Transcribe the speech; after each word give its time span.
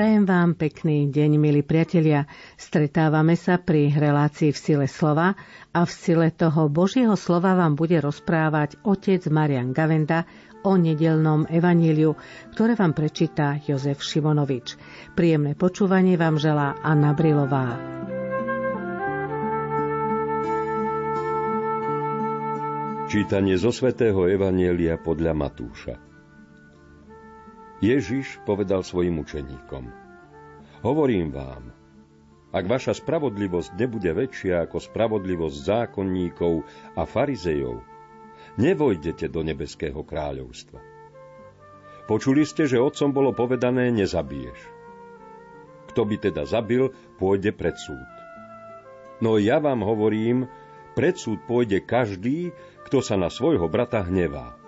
Prajem 0.00 0.24
vám 0.24 0.56
pekný 0.56 1.12
deň, 1.12 1.36
milí 1.36 1.60
priatelia. 1.60 2.24
Stretávame 2.56 3.36
sa 3.36 3.60
pri 3.60 3.92
relácii 3.92 4.48
v 4.48 4.56
sile 4.56 4.86
slova 4.88 5.36
a 5.76 5.84
v 5.84 5.92
sile 5.92 6.32
toho 6.32 6.72
Božieho 6.72 7.12
slova 7.20 7.52
vám 7.52 7.76
bude 7.76 8.00
rozprávať 8.00 8.80
otec 8.80 9.20
Marian 9.28 9.76
Gavenda 9.76 10.24
o 10.64 10.80
nedelnom 10.80 11.44
evaníliu, 11.52 12.16
ktoré 12.56 12.80
vám 12.80 12.96
prečíta 12.96 13.60
Jozef 13.60 14.00
Šimonovič. 14.00 14.80
Príjemné 15.12 15.52
počúvanie 15.52 16.16
vám 16.16 16.40
želá 16.40 16.80
Anna 16.80 17.12
Brilová. 17.12 17.76
Čítanie 23.04 23.60
zo 23.60 23.68
svätého 23.68 24.24
Evanielia 24.32 24.96
podľa 24.96 25.36
Matúša. 25.36 26.09
Ježiš 27.80 28.44
povedal 28.44 28.84
svojim 28.84 29.16
učeníkom. 29.24 29.88
Hovorím 30.84 31.32
vám, 31.32 31.72
ak 32.52 32.64
vaša 32.68 32.92
spravodlivosť 32.92 33.72
nebude 33.80 34.12
väčšia 34.12 34.68
ako 34.68 34.84
spravodlivosť 34.84 35.56
zákonníkov 35.64 36.60
a 36.92 37.02
farizejov, 37.08 37.80
nevojdete 38.60 39.32
do 39.32 39.40
nebeského 39.40 40.04
kráľovstva. 40.04 40.76
Počuli 42.04 42.44
ste, 42.44 42.68
že 42.68 42.76
otcom 42.76 43.16
bolo 43.16 43.32
povedané 43.32 43.88
nezabiješ. 43.94 44.60
Kto 45.94 46.04
by 46.04 46.16
teda 46.20 46.44
zabil, 46.44 46.92
pôjde 47.16 47.56
pred 47.56 47.80
súd. 47.80 48.08
No 49.24 49.40
ja 49.40 49.56
vám 49.56 49.80
hovorím, 49.80 50.52
pred 50.92 51.16
súd 51.16 51.40
pôjde 51.48 51.80
každý, 51.80 52.52
kto 52.84 53.00
sa 53.00 53.16
na 53.16 53.32
svojho 53.32 53.72
brata 53.72 54.04
hnevá. 54.04 54.59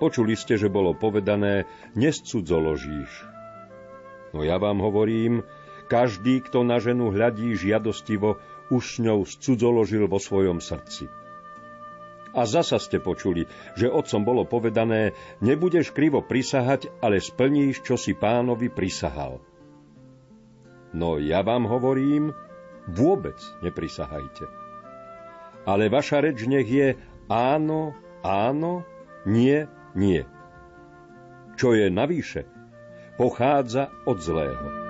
Počuli 0.00 0.32
ste, 0.32 0.56
že 0.56 0.72
bolo 0.72 0.96
povedané, 0.96 1.68
nescudzoložíš. 1.92 3.28
No 4.32 4.40
ja 4.40 4.56
vám 4.56 4.80
hovorím, 4.80 5.44
každý, 5.92 6.40
kto 6.40 6.64
na 6.64 6.80
ženu 6.80 7.12
hľadí 7.12 7.52
žiadostivo, 7.52 8.40
už 8.72 8.82
s 8.82 8.96
ňou 9.04 9.28
scudzoložil 9.28 10.08
vo 10.08 10.16
svojom 10.16 10.64
srdci. 10.64 11.04
A 12.30 12.46
zasa 12.46 12.78
ste 12.78 13.02
počuli, 13.02 13.44
že 13.74 13.90
otcom 13.90 14.22
bolo 14.22 14.46
povedané, 14.46 15.18
nebudeš 15.42 15.90
krivo 15.90 16.22
prisahať, 16.22 16.88
ale 17.02 17.18
splníš, 17.18 17.82
čo 17.82 17.98
si 17.98 18.14
pánovi 18.14 18.70
prisahal. 18.70 19.42
No 20.94 21.18
ja 21.18 21.42
vám 21.42 21.66
hovorím, 21.66 22.30
vôbec 22.86 23.36
neprisahajte. 23.66 24.46
Ale 25.66 25.90
vaša 25.90 26.22
reč 26.22 26.46
nech 26.46 26.70
je 26.70 26.94
áno, 27.26 27.98
áno, 28.22 28.86
nie, 29.26 29.66
nie. 29.94 30.22
Čo 31.58 31.76
je 31.76 31.92
navýše, 31.92 32.46
pochádza 33.20 33.92
od 34.08 34.16
zlého. 34.16 34.80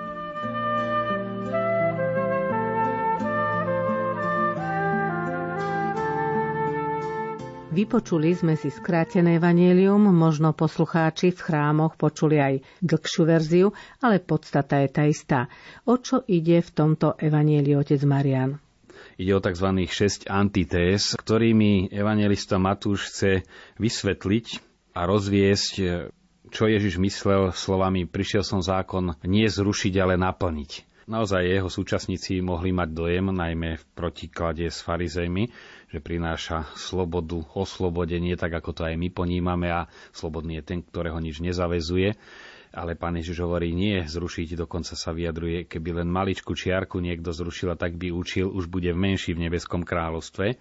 Vypočuli 7.71 8.35
sme 8.35 8.59
si 8.59 8.67
skrátené 8.67 9.39
evanielium, 9.39 10.03
možno 10.11 10.51
poslucháči 10.51 11.31
v 11.31 11.39
chrámoch 11.39 11.95
počuli 11.95 12.35
aj 12.35 12.53
dlhšiu 12.83 13.23
verziu, 13.23 13.67
ale 14.03 14.19
podstata 14.19 14.83
je 14.83 14.89
tá 14.91 15.07
istá. 15.07 15.47
O 15.87 15.95
čo 15.95 16.19
ide 16.27 16.59
v 16.59 16.69
tomto 16.75 17.15
evanieliu 17.15 17.79
otec 17.79 18.03
Marian? 18.03 18.59
Ide 19.15 19.31
o 19.31 19.39
tzv. 19.39 19.87
6 19.87 20.27
antitéz, 20.27 21.15
ktorými 21.15 21.95
evangelista 21.95 22.59
Matúš 22.59 23.07
chce 23.07 23.47
vysvetliť 23.79 24.70
a 24.91 25.01
rozviesť, 25.07 25.73
e, 25.79 25.85
čo 26.51 26.67
Ježiš 26.67 26.99
myslel 26.99 27.55
slovami 27.55 28.03
prišiel 28.03 28.43
som 28.43 28.59
zákon 28.59 29.15
nie 29.23 29.47
zrušiť, 29.47 29.93
ale 29.99 30.19
naplniť. 30.19 30.91
Naozaj 31.11 31.43
jeho 31.43 31.67
súčasníci 31.67 32.39
mohli 32.39 32.71
mať 32.71 32.89
dojem, 32.93 33.33
najmä 33.33 33.81
v 33.81 33.85
protiklade 33.97 34.69
s 34.69 34.85
farizejmi, 34.85 35.49
že 35.91 35.99
prináša 35.99 36.71
slobodu, 36.77 37.41
oslobodenie, 37.51 38.37
tak 38.39 38.53
ako 38.53 38.71
to 38.71 38.81
aj 38.87 38.95
my 38.95 39.11
ponímame 39.11 39.67
a 39.67 39.91
slobodný 40.15 40.61
je 40.61 40.67
ten, 40.71 40.79
ktorého 40.79 41.19
nič 41.19 41.43
nezavezuje. 41.43 42.15
Ale 42.71 42.95
pán 42.95 43.19
Ježiš 43.19 43.43
hovorí, 43.43 43.75
nie 43.75 43.99
zrušiť, 44.07 44.55
dokonca 44.55 44.95
sa 44.95 45.11
vyjadruje, 45.11 45.67
keby 45.67 46.01
len 46.03 46.07
maličku 46.07 46.55
čiarku 46.55 47.03
niekto 47.03 47.35
zrušil 47.35 47.75
a 47.75 47.79
tak 47.79 47.99
by 47.99 48.15
učil, 48.15 48.47
už 48.47 48.71
bude 48.71 48.95
menší 48.95 49.35
v 49.35 49.47
nebeskom 49.47 49.83
kráľovstve 49.83 50.55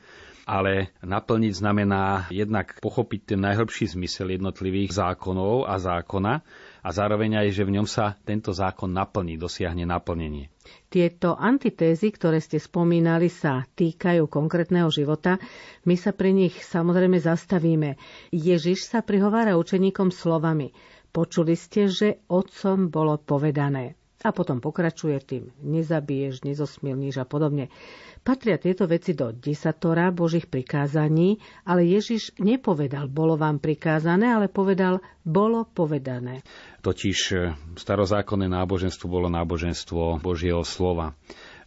ale 0.51 0.91
naplniť 1.07 1.53
znamená 1.55 2.27
jednak 2.35 2.75
pochopiť 2.83 3.35
ten 3.35 3.41
najhlbší 3.47 3.95
zmysel 3.95 4.35
jednotlivých 4.35 4.99
zákonov 4.99 5.71
a 5.71 5.79
zákona 5.79 6.43
a 6.81 6.89
zároveň 6.91 7.47
aj, 7.47 7.49
že 7.55 7.63
v 7.63 7.79
ňom 7.79 7.87
sa 7.87 8.19
tento 8.27 8.51
zákon 8.51 8.91
naplní, 8.91 9.39
dosiahne 9.39 9.87
naplnenie. 9.87 10.51
Tieto 10.91 11.39
antitézy, 11.39 12.11
ktoré 12.11 12.43
ste 12.43 12.59
spomínali, 12.59 13.31
sa 13.31 13.63
týkajú 13.63 14.27
konkrétneho 14.27 14.91
života. 14.91 15.39
My 15.87 15.95
sa 15.95 16.11
pri 16.11 16.35
nich 16.35 16.59
samozrejme 16.67 17.23
zastavíme. 17.23 17.95
Ježiš 18.35 18.91
sa 18.91 19.07
prihovára 19.07 19.55
učeníkom 19.55 20.11
slovami. 20.11 20.75
Počuli 21.11 21.59
ste, 21.59 21.91
že 21.91 22.23
otcom 22.31 22.87
bolo 22.87 23.19
povedané. 23.19 23.99
A 24.21 24.37
potom 24.37 24.61
pokračuje 24.61 25.17
tým, 25.25 25.49
nezabiješ, 25.65 26.45
nezosmilníš 26.45 27.25
a 27.25 27.27
podobne. 27.27 27.73
Patria 28.21 28.61
tieto 28.61 28.85
veci 28.85 29.17
do 29.17 29.33
desatora 29.33 30.13
Božích 30.13 30.45
prikázaní, 30.45 31.41
ale 31.65 31.89
Ježiš 31.89 32.37
nepovedal, 32.37 33.09
bolo 33.09 33.41
vám 33.41 33.57
prikázané, 33.57 34.29
ale 34.29 34.53
povedal, 34.53 35.01
bolo 35.25 35.65
povedané. 35.65 36.45
Totiž 36.85 37.19
e, 37.33 37.37
starozákonné 37.81 38.45
náboženstvo 38.45 39.09
bolo 39.09 39.33
náboženstvo 39.33 40.21
Božieho 40.21 40.61
slova. 40.69 41.17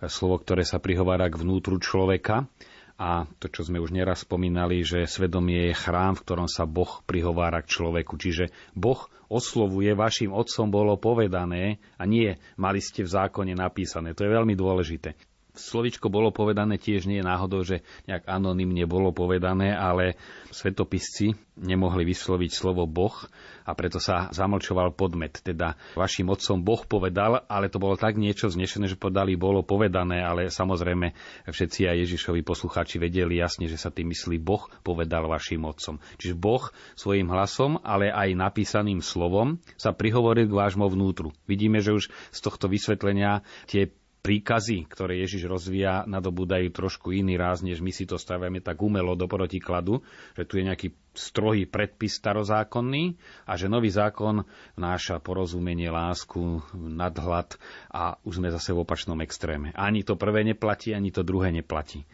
Slovo, 0.05 0.37
ktoré 0.37 0.61
sa 0.61 0.77
prihovára 0.77 1.33
k 1.33 1.41
vnútru 1.41 1.81
človeka, 1.81 2.45
a 2.93 3.25
to, 3.41 3.49
čo 3.49 3.65
sme 3.65 3.81
už 3.81 3.89
neraz 3.89 4.21
spomínali, 4.21 4.85
že 4.85 5.09
svedomie 5.09 5.73
je 5.73 5.75
chrám, 5.75 6.13
v 6.13 6.23
ktorom 6.23 6.45
sa 6.45 6.69
Boh 6.69 7.01
prihovára 7.09 7.65
k 7.65 7.81
človeku. 7.81 8.21
Čiže 8.21 8.53
Boh 8.77 9.09
oslovuje, 9.33 9.89
vašim 9.97 10.29
otcom 10.29 10.69
bolo 10.69 10.93
povedané 11.01 11.81
a 11.97 12.05
nie 12.05 12.37
mali 12.61 12.77
ste 12.77 13.01
v 13.01 13.09
zákone 13.09 13.57
napísané. 13.57 14.13
To 14.13 14.21
je 14.21 14.35
veľmi 14.37 14.53
dôležité 14.53 15.32
slovičko 15.53 16.09
bolo 16.09 16.33
povedané 16.33 16.81
tiež 16.81 17.05
nie 17.05 17.21
je 17.21 17.25
náhodou, 17.25 17.61
že 17.61 17.85
nejak 18.09 18.25
anonymne 18.25 18.89
bolo 18.89 19.13
povedané, 19.13 19.73
ale 19.73 20.17
svetopisci 20.49 21.37
nemohli 21.61 22.01
vysloviť 22.01 22.51
slovo 22.51 22.89
Boh 22.89 23.13
a 23.63 23.71
preto 23.77 24.01
sa 24.01 24.33
zamlčoval 24.33 24.97
podmet. 24.97 25.37
Teda 25.45 25.77
vašim 25.93 26.25
otcom 26.33 26.65
Boh 26.65 26.81
povedal, 26.89 27.45
ale 27.45 27.69
to 27.69 27.77
bolo 27.77 27.93
tak 27.93 28.17
niečo 28.17 28.49
znešené, 28.49 28.89
že 28.89 28.97
podali 28.97 29.37
bolo 29.37 29.61
povedané, 29.61 30.25
ale 30.25 30.49
samozrejme 30.49 31.13
všetci 31.45 31.85
aj 31.85 32.01
Ježišovi 32.09 32.41
poslucháči 32.41 32.97
vedeli 32.97 33.37
jasne, 33.37 33.69
že 33.69 33.77
sa 33.77 33.93
tým 33.93 34.09
myslí 34.09 34.41
Boh 34.41 34.65
povedal 34.81 35.29
vašim 35.29 35.61
otcom. 35.63 36.01
Čiže 36.17 36.33
Boh 36.33 36.73
svojim 36.97 37.29
hlasom, 37.29 37.77
ale 37.85 38.09
aj 38.09 38.33
napísaným 38.33 39.05
slovom 39.05 39.61
sa 39.77 39.93
prihovoril 39.93 40.49
k 40.49 40.57
vášmu 40.57 40.89
vnútru. 40.89 41.29
Vidíme, 41.45 41.79
že 41.79 41.93
už 41.93 42.09
z 42.09 42.39
tohto 42.41 42.65
vysvetlenia 42.65 43.45
tie 43.69 43.93
príkazy, 44.23 44.87
ktoré 44.87 45.19
Ježiš 45.19 45.51
rozvíja, 45.51 46.07
nadobúdajú 46.07 46.71
trošku 46.71 47.11
iný 47.11 47.35
ráz, 47.35 47.59
než 47.59 47.83
my 47.83 47.91
si 47.91 48.07
to 48.07 48.15
stavíme 48.15 48.63
tak 48.63 48.79
umelo 48.79 49.19
do 49.19 49.27
protikladu, 49.27 49.99
že 50.39 50.47
tu 50.47 50.55
je 50.57 50.63
nejaký 50.63 50.95
strohý 51.11 51.67
predpis 51.67 52.17
starozákonný 52.17 53.19
a 53.43 53.59
že 53.59 53.67
nový 53.67 53.91
zákon 53.91 54.47
vnáša 54.79 55.19
porozumenie, 55.19 55.91
lásku, 55.91 56.63
nadhľad 56.73 57.59
a 57.91 58.15
už 58.23 58.39
sme 58.39 58.49
zase 58.49 58.71
v 58.71 58.81
opačnom 58.87 59.19
extréme. 59.19 59.75
Ani 59.75 60.07
to 60.07 60.15
prvé 60.15 60.47
neplatí, 60.47 60.95
ani 60.95 61.11
to 61.11 61.21
druhé 61.21 61.51
neplatí. 61.51 62.07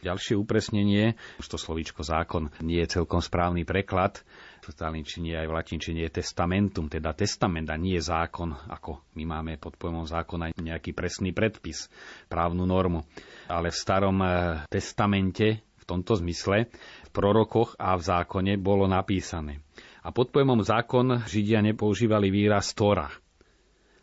Ďalšie 0.00 0.32
upresnenie, 0.40 1.18
už 1.36 1.46
to 1.50 1.58
slovíčko 1.60 2.00
zákon 2.00 2.48
nie 2.64 2.80
je 2.80 2.96
celkom 2.96 3.20
správny 3.20 3.68
preklad, 3.68 4.24
v 4.60 4.76
taliančine 4.76 5.40
aj 5.40 5.46
v 5.48 5.56
latinčine 5.56 6.00
je 6.04 6.20
testamentum, 6.20 6.92
teda 6.92 7.16
testament 7.16 7.66
a 7.72 7.76
nie 7.80 7.96
zákon, 7.96 8.52
ako 8.68 9.00
my 9.16 9.24
máme 9.24 9.56
pod 9.56 9.80
pojmom 9.80 10.04
zákona 10.04 10.52
nejaký 10.60 10.92
presný 10.92 11.32
predpis, 11.32 11.88
právnu 12.28 12.68
normu. 12.68 13.02
Ale 13.48 13.72
v 13.72 13.80
starom 13.80 14.20
eh, 14.20 14.64
testamente, 14.68 15.64
v 15.80 15.84
tomto 15.88 16.20
zmysle, 16.20 16.68
v 17.06 17.10
prorokoch 17.10 17.74
a 17.80 17.96
v 17.96 18.02
zákone 18.04 18.60
bolo 18.60 18.84
napísané. 18.84 19.64
A 20.04 20.12
pod 20.12 20.32
pojmom 20.32 20.60
zákon 20.64 21.24
Židia 21.28 21.60
nepoužívali 21.60 22.32
výraz 22.32 22.72
Tora, 22.72 23.12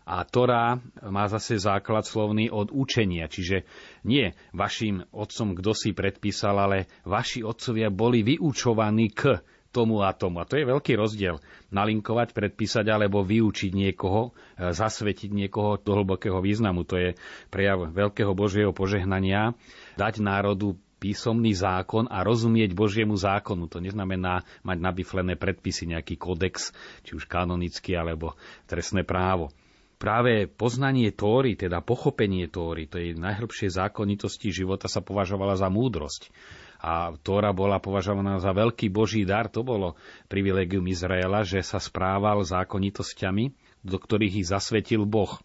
a 0.07 0.24
Torá 0.24 0.80
má 1.04 1.27
zase 1.27 1.59
základ 1.59 2.07
slovný 2.07 2.48
od 2.48 2.71
učenia, 2.71 3.27
čiže 3.27 3.68
nie 4.07 4.31
vašim 4.56 5.04
otcom, 5.12 5.51
kto 5.59 5.75
si 5.75 5.92
predpísal, 5.92 6.56
ale 6.56 6.88
vaši 7.04 7.44
otcovia 7.44 7.92
boli 7.92 8.24
vyučovaní 8.24 9.12
k 9.12 9.44
tomu 9.72 10.02
a 10.04 10.12
tomu. 10.16 10.42
A 10.42 10.48
to 10.48 10.58
je 10.58 10.66
veľký 10.66 10.98
rozdiel. 10.98 11.38
Nalinkovať, 11.69 12.34
predpísať 12.34 12.86
alebo 12.88 13.22
vyučiť 13.22 13.72
niekoho, 13.72 14.31
e, 14.56 14.72
zasvetiť 14.74 15.31
niekoho 15.31 15.78
do 15.80 15.92
hlbokého 15.94 16.40
významu. 16.42 16.88
To 16.88 16.96
je 16.98 17.10
prejav 17.52 17.92
veľkého 17.92 18.31
Božieho 18.34 18.72
požehnania. 18.72 19.54
Dať 20.00 20.24
národu 20.24 20.75
písomný 20.98 21.54
zákon 21.54 22.10
a 22.10 22.25
rozumieť 22.25 22.74
Božiemu 22.74 23.14
zákonu. 23.14 23.69
To 23.69 23.78
neznamená 23.78 24.42
mať 24.66 24.78
nabiflené 24.81 25.38
predpisy, 25.38 25.94
nejaký 25.94 26.18
kodex, 26.18 26.74
či 27.06 27.14
už 27.14 27.30
kanonický 27.30 27.94
alebo 27.94 28.34
trestné 28.66 29.06
právo. 29.06 29.54
práve 29.98 30.46
poznanie 30.46 31.10
Tóry, 31.10 31.58
teda 31.58 31.81
pochopenie 31.81 32.46
Tóry, 32.50 32.86
to 32.86 33.02
je 33.02 33.18
najhlbšie 33.18 33.69
zákonitosti 33.69 34.54
života 34.54 34.86
sa 34.86 35.02
považovala 35.02 35.58
za 35.58 35.69
múdrosť. 35.74 36.30
A 36.78 37.14
Tóra 37.26 37.50
bola 37.54 37.82
považovaná 37.82 38.38
za 38.38 38.54
veľký 38.54 38.94
boží 38.94 39.26
dar, 39.26 39.50
to 39.50 39.66
bolo 39.66 39.98
privilegium 40.30 40.86
Izraela, 40.86 41.42
že 41.42 41.62
sa 41.66 41.82
správal 41.82 42.46
zákonitosťami, 42.46 43.50
do 43.82 43.98
ktorých 43.98 44.46
ich 44.46 44.48
zasvetil 44.50 45.06
Boh 45.06 45.42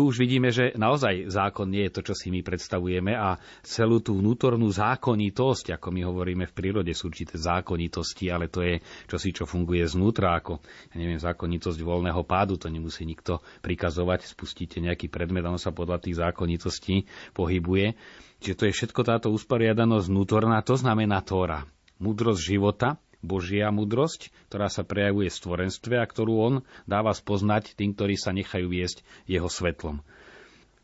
tu 0.00 0.08
už 0.08 0.16
vidíme, 0.16 0.48
že 0.48 0.72
naozaj 0.80 1.28
zákon 1.28 1.68
nie 1.68 1.84
je 1.84 2.00
to, 2.00 2.00
čo 2.00 2.14
si 2.16 2.32
my 2.32 2.40
predstavujeme 2.40 3.12
a 3.12 3.36
celú 3.60 4.00
tú 4.00 4.16
vnútornú 4.16 4.72
zákonitosť, 4.72 5.76
ako 5.76 5.92
my 5.92 6.08
hovoríme 6.08 6.48
v 6.48 6.56
prírode, 6.56 6.88
sú 6.96 7.12
určité 7.12 7.36
zákonitosti, 7.36 8.32
ale 8.32 8.48
to 8.48 8.64
je 8.64 8.80
čosi, 9.12 9.36
čo 9.36 9.44
funguje 9.44 9.84
znútra, 9.84 10.40
ako 10.40 10.64
ja 10.88 10.96
neviem, 10.96 11.20
zákonitosť 11.20 11.76
voľného 11.84 12.24
pádu, 12.24 12.56
to 12.56 12.72
nemusí 12.72 13.04
nikto 13.04 13.44
prikazovať, 13.60 14.24
spustíte 14.24 14.80
nejaký 14.80 15.12
predmet 15.12 15.44
a 15.44 15.52
on 15.52 15.60
sa 15.60 15.68
podľa 15.68 16.00
tých 16.00 16.16
zákonitostí 16.16 17.04
pohybuje. 17.36 17.92
Čiže 18.40 18.56
to 18.56 18.64
je 18.72 18.76
všetko 18.80 19.00
táto 19.04 19.28
usporiadanosť 19.28 20.08
vnútorná, 20.08 20.64
to 20.64 20.80
znamená 20.80 21.20
Tóra. 21.20 21.68
Múdrosť 22.00 22.56
života, 22.56 22.96
Božia 23.20 23.68
mudrosť, 23.68 24.32
ktorá 24.48 24.72
sa 24.72 24.84
prejavuje 24.84 25.28
v 25.28 25.38
stvorenstve 25.38 25.94
a 26.00 26.08
ktorú 26.08 26.34
on 26.40 26.54
dáva 26.88 27.12
spoznať 27.12 27.76
tým, 27.76 27.92
ktorí 27.92 28.16
sa 28.16 28.32
nechajú 28.32 28.66
viesť 28.72 29.04
jeho 29.28 29.48
svetlom. 29.48 30.00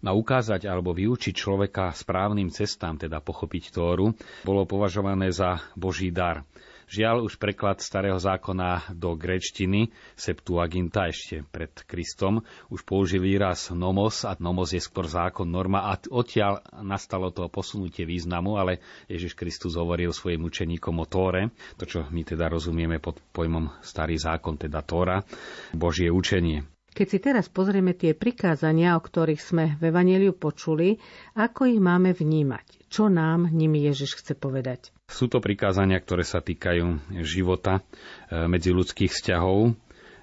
Na 0.05 0.13
ukázať 0.13 0.69
alebo 0.69 0.93
vyučiť 0.93 1.33
človeka 1.33 1.91
správnym 1.97 2.53
cestám, 2.53 3.01
teda 3.01 3.25
pochopiť 3.25 3.73
Tóru, 3.73 4.13
bolo 4.45 4.69
považované 4.69 5.33
za 5.33 5.65
Boží 5.73 6.13
dar. 6.13 6.45
Žiaľ, 6.87 7.27
už 7.27 7.43
preklad 7.43 7.83
starého 7.83 8.15
zákona 8.15 8.95
do 8.95 9.19
gréčtiny, 9.19 9.91
Septuaginta 10.15 11.11
ešte 11.11 11.43
pred 11.43 11.75
Kristom, 11.83 12.47
už 12.71 12.87
použil 12.87 13.27
výraz 13.27 13.75
nomos 13.75 14.23
a 14.23 14.39
nomos 14.39 14.71
je 14.71 14.79
skôr 14.79 15.11
zákon, 15.11 15.51
norma 15.51 15.91
a 15.91 15.99
odtiaľ 15.99 16.63
nastalo 16.87 17.35
to 17.35 17.51
posunutie 17.51 18.07
významu, 18.07 18.55
ale 18.55 18.79
Ježiš 19.11 19.35
Kristus 19.35 19.75
hovoril 19.75 20.15
svojim 20.15 20.47
učeníkom 20.47 20.95
o 21.03 21.07
Tóre, 21.11 21.51
to 21.75 21.91
čo 21.91 22.07
my 22.07 22.23
teda 22.23 22.47
rozumieme 22.47 23.03
pod 23.03 23.19
pojmom 23.35 23.83
starý 23.83 24.15
zákon, 24.15 24.55
teda 24.55 24.79
Tóra, 24.87 25.27
Božie 25.75 26.07
učenie. 26.15 26.63
Keď 26.97 27.07
si 27.11 27.19
teraz 27.21 27.51
pozrieme 27.53 27.93
tie 27.93 28.17
prikázania, 28.17 28.97
o 28.97 29.05
ktorých 29.05 29.43
sme 29.43 29.65
v 29.77 29.93
Evangeliu 29.93 30.33
počuli, 30.33 30.97
ako 31.37 31.69
ich 31.69 31.77
máme 31.77 32.17
vnímať? 32.17 32.76
Čo 32.87 33.11
nám 33.11 33.51
nimi 33.51 33.83
Ježiš 33.83 34.23
chce 34.23 34.39
povedať? 34.39 34.95
Sú 35.11 35.27
to 35.27 35.43
prikázania, 35.43 35.99
ktoré 35.99 36.23
sa 36.23 36.39
týkajú 36.39 37.19
života 37.23 37.83
e, 38.31 38.47
medzi 38.47 38.71
ľudských 38.71 39.11
vzťahov, 39.11 39.75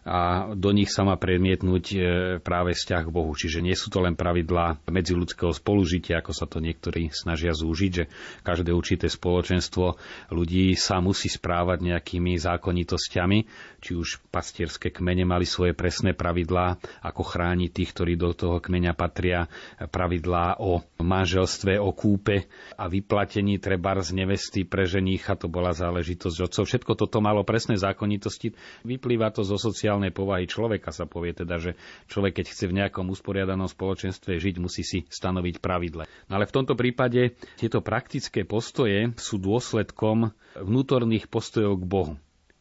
a 0.04 0.52
do 0.52 0.76
nich 0.76 0.92
sa 0.92 1.08
má 1.08 1.16
premietnúť 1.16 1.86
e, 1.96 1.98
práve 2.44 2.76
vzťah 2.76 3.04
k 3.08 3.14
Bohu. 3.14 3.32
Čiže 3.32 3.64
nie 3.64 3.76
sú 3.76 3.88
to 3.88 4.04
len 4.04 4.20
pravidlá 4.20 4.84
medziludského 4.92 5.56
spolužitia, 5.56 6.20
ako 6.20 6.32
sa 6.36 6.44
to 6.44 6.60
niektorí 6.60 7.08
snažia 7.16 7.56
zúžiť, 7.56 7.92
že 7.92 8.12
každé 8.44 8.76
určité 8.76 9.08
spoločenstvo 9.08 9.96
ľudí 10.36 10.76
sa 10.76 11.00
musí 11.00 11.32
správať 11.32 11.88
nejakými 11.88 12.36
zákonitosťami, 12.36 13.40
či 13.80 13.92
už 13.96 14.24
pastierské 14.28 14.92
kmene 14.92 15.24
mali 15.24 15.48
svoje 15.48 15.72
presné 15.72 16.12
pravidlá, 16.12 16.80
ako 17.04 17.24
chrániť 17.24 17.70
tých, 17.72 17.92
ktorí 17.96 18.14
do 18.20 18.36
toho 18.36 18.60
kmeňa 18.60 18.96
patria, 18.96 19.48
pravidlá 19.80 20.60
o 20.60 20.84
manželstve, 21.00 21.80
o 21.80 21.96
kúpe 21.96 22.48
a 22.76 22.88
vyplatení 22.92 23.60
treba 23.60 23.96
z 24.00 24.16
nevesty 24.16 24.66
pre 24.66 24.90
ženícha, 24.90 25.38
to 25.38 25.52
bola 25.52 25.76
záležitosť 25.76 26.38
otcov. 26.50 26.64
Všetko 26.66 26.92
toto 26.98 27.22
malo 27.22 27.46
presné 27.46 27.78
zákonitosti. 27.78 28.56
Vyplýva 28.88 29.30
to 29.30 29.46
zo 29.46 29.60
sociálnych 29.60 29.93
sociálnej 29.94 30.10
povahy 30.10 30.50
človeka 30.50 30.90
sa 30.90 31.06
povie 31.06 31.38
teda, 31.38 31.62
že 31.62 31.78
človek, 32.10 32.42
keď 32.42 32.46
chce 32.50 32.66
v 32.66 32.82
nejakom 32.82 33.14
usporiadanom 33.14 33.70
spoločenstve 33.70 34.42
žiť, 34.42 34.58
musí 34.58 34.82
si 34.82 35.06
stanoviť 35.06 35.62
pravidle. 35.62 36.10
No 36.26 36.42
ale 36.42 36.50
v 36.50 36.56
tomto 36.58 36.74
prípade 36.74 37.38
tieto 37.62 37.86
praktické 37.86 38.42
postoje 38.42 39.14
sú 39.22 39.38
dôsledkom 39.38 40.34
vnútorných 40.58 41.30
postojov 41.30 41.78
k 41.78 41.86
Bohu. 41.86 42.14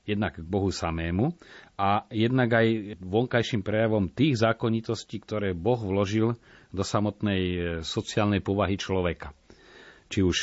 Jednak 0.04 0.36
k 0.36 0.44
Bohu 0.44 0.68
samému 0.68 1.32
a 1.80 2.04
jednak 2.12 2.52
aj 2.52 3.00
vonkajším 3.00 3.64
prejavom 3.64 4.12
tých 4.12 4.36
zákonitostí, 4.36 5.24
ktoré 5.24 5.56
Boh 5.56 5.80
vložil 5.80 6.36
do 6.68 6.84
samotnej 6.84 7.80
sociálnej 7.80 8.44
povahy 8.44 8.76
človeka. 8.76 9.32
Či 10.12 10.20
už 10.20 10.38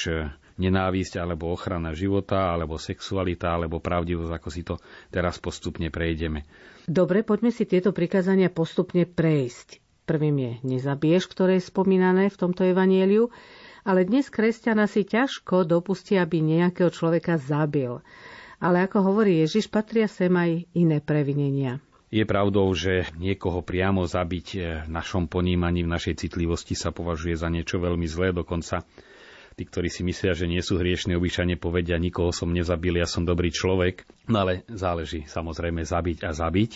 nenávisť, 0.60 1.24
alebo 1.24 1.50
ochrana 1.50 1.96
života, 1.96 2.52
alebo 2.52 2.76
sexualita, 2.76 3.56
alebo 3.56 3.80
pravdivosť, 3.80 4.32
ako 4.36 4.50
si 4.52 4.62
to 4.68 4.76
teraz 5.10 5.40
postupne 5.40 5.88
prejdeme. 5.88 6.44
Dobre, 6.86 7.24
poďme 7.24 7.56
si 7.56 7.64
tieto 7.64 7.96
prikázania 7.96 8.52
postupne 8.52 9.08
prejsť. 9.08 9.80
Prvým 10.04 10.36
je 10.42 10.52
nezabiješ, 10.66 11.30
ktoré 11.30 11.62
je 11.62 11.70
spomínané 11.70 12.34
v 12.34 12.40
tomto 12.40 12.66
evanieliu, 12.66 13.30
ale 13.86 14.04
dnes 14.04 14.28
kresťana 14.28 14.90
si 14.90 15.06
ťažko 15.06 15.64
dopustí, 15.64 16.18
aby 16.18 16.42
nejakého 16.42 16.90
človeka 16.92 17.40
zabil. 17.40 18.02
Ale 18.60 18.84
ako 18.84 19.06
hovorí 19.06 19.40
Ježiš, 19.40 19.72
patria 19.72 20.10
sem 20.10 20.34
aj 20.36 20.68
iné 20.76 21.00
previnenia. 21.00 21.80
Je 22.10 22.26
pravdou, 22.26 22.66
že 22.74 23.06
niekoho 23.22 23.62
priamo 23.62 24.02
zabiť 24.02 24.48
v 24.84 24.90
našom 24.90 25.30
ponímaní, 25.30 25.86
v 25.86 25.94
našej 25.94 26.26
citlivosti 26.26 26.74
sa 26.74 26.90
považuje 26.90 27.38
za 27.38 27.54
niečo 27.54 27.78
veľmi 27.78 28.10
zlé, 28.10 28.34
dokonca 28.34 28.82
tí, 29.56 29.64
ktorí 29.66 29.90
si 29.90 30.02
myslia, 30.06 30.38
že 30.38 30.50
nie 30.50 30.62
sú 30.62 30.78
hriešne, 30.78 31.16
obyčajne 31.16 31.56
povedia, 31.56 32.02
nikoho 32.02 32.30
som 32.36 32.52
nezabil, 32.52 33.00
ja 33.00 33.08
som 33.08 33.24
dobrý 33.24 33.50
človek. 33.50 34.06
No 34.30 34.46
ale 34.46 34.68
záleží 34.70 35.26
samozrejme 35.26 35.82
zabiť 35.86 36.28
a 36.28 36.32
zabiť 36.36 36.72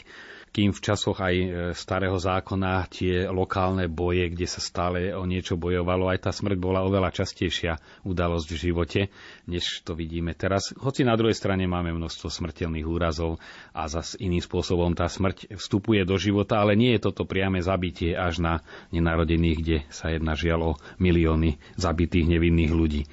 kým 0.54 0.70
v 0.70 0.84
časoch 0.86 1.18
aj 1.18 1.36
e, 1.36 1.48
starého 1.74 2.14
zákona 2.14 2.86
tie 2.94 3.26
lokálne 3.26 3.90
boje, 3.90 4.30
kde 4.30 4.46
sa 4.46 4.62
stále 4.62 5.10
o 5.10 5.26
niečo 5.26 5.58
bojovalo, 5.58 6.14
aj 6.14 6.30
tá 6.30 6.32
smrť 6.32 6.62
bola 6.62 6.86
oveľa 6.86 7.10
častejšia 7.10 7.82
udalosť 8.06 8.48
v 8.54 8.62
živote, 8.70 9.02
než 9.50 9.82
to 9.82 9.98
vidíme 9.98 10.30
teraz. 10.38 10.70
Hoci 10.78 11.02
na 11.02 11.18
druhej 11.18 11.34
strane 11.34 11.66
máme 11.66 11.90
množstvo 11.98 12.30
smrteľných 12.30 12.86
úrazov 12.86 13.42
a 13.74 13.90
zas 13.90 14.14
iným 14.22 14.46
spôsobom 14.46 14.94
tá 14.94 15.10
smrť 15.10 15.58
vstupuje 15.58 16.06
do 16.06 16.22
života, 16.22 16.62
ale 16.62 16.78
nie 16.78 16.94
je 16.94 17.10
toto 17.10 17.26
priame 17.26 17.58
zabitie 17.58 18.14
až 18.14 18.38
na 18.38 18.54
nenarodených, 18.94 19.58
kde 19.58 19.78
sa 19.90 20.14
jedná 20.14 20.38
žiaľ 20.38 20.78
o 20.78 20.80
milióny 21.02 21.58
zabitých 21.82 22.30
nevinných 22.30 22.73
ľudí. 22.74 23.06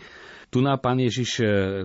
Tu 0.51 0.59
na 0.59 0.75
pán 0.75 0.99
Ježiš 0.99 1.31
e, 1.39 1.45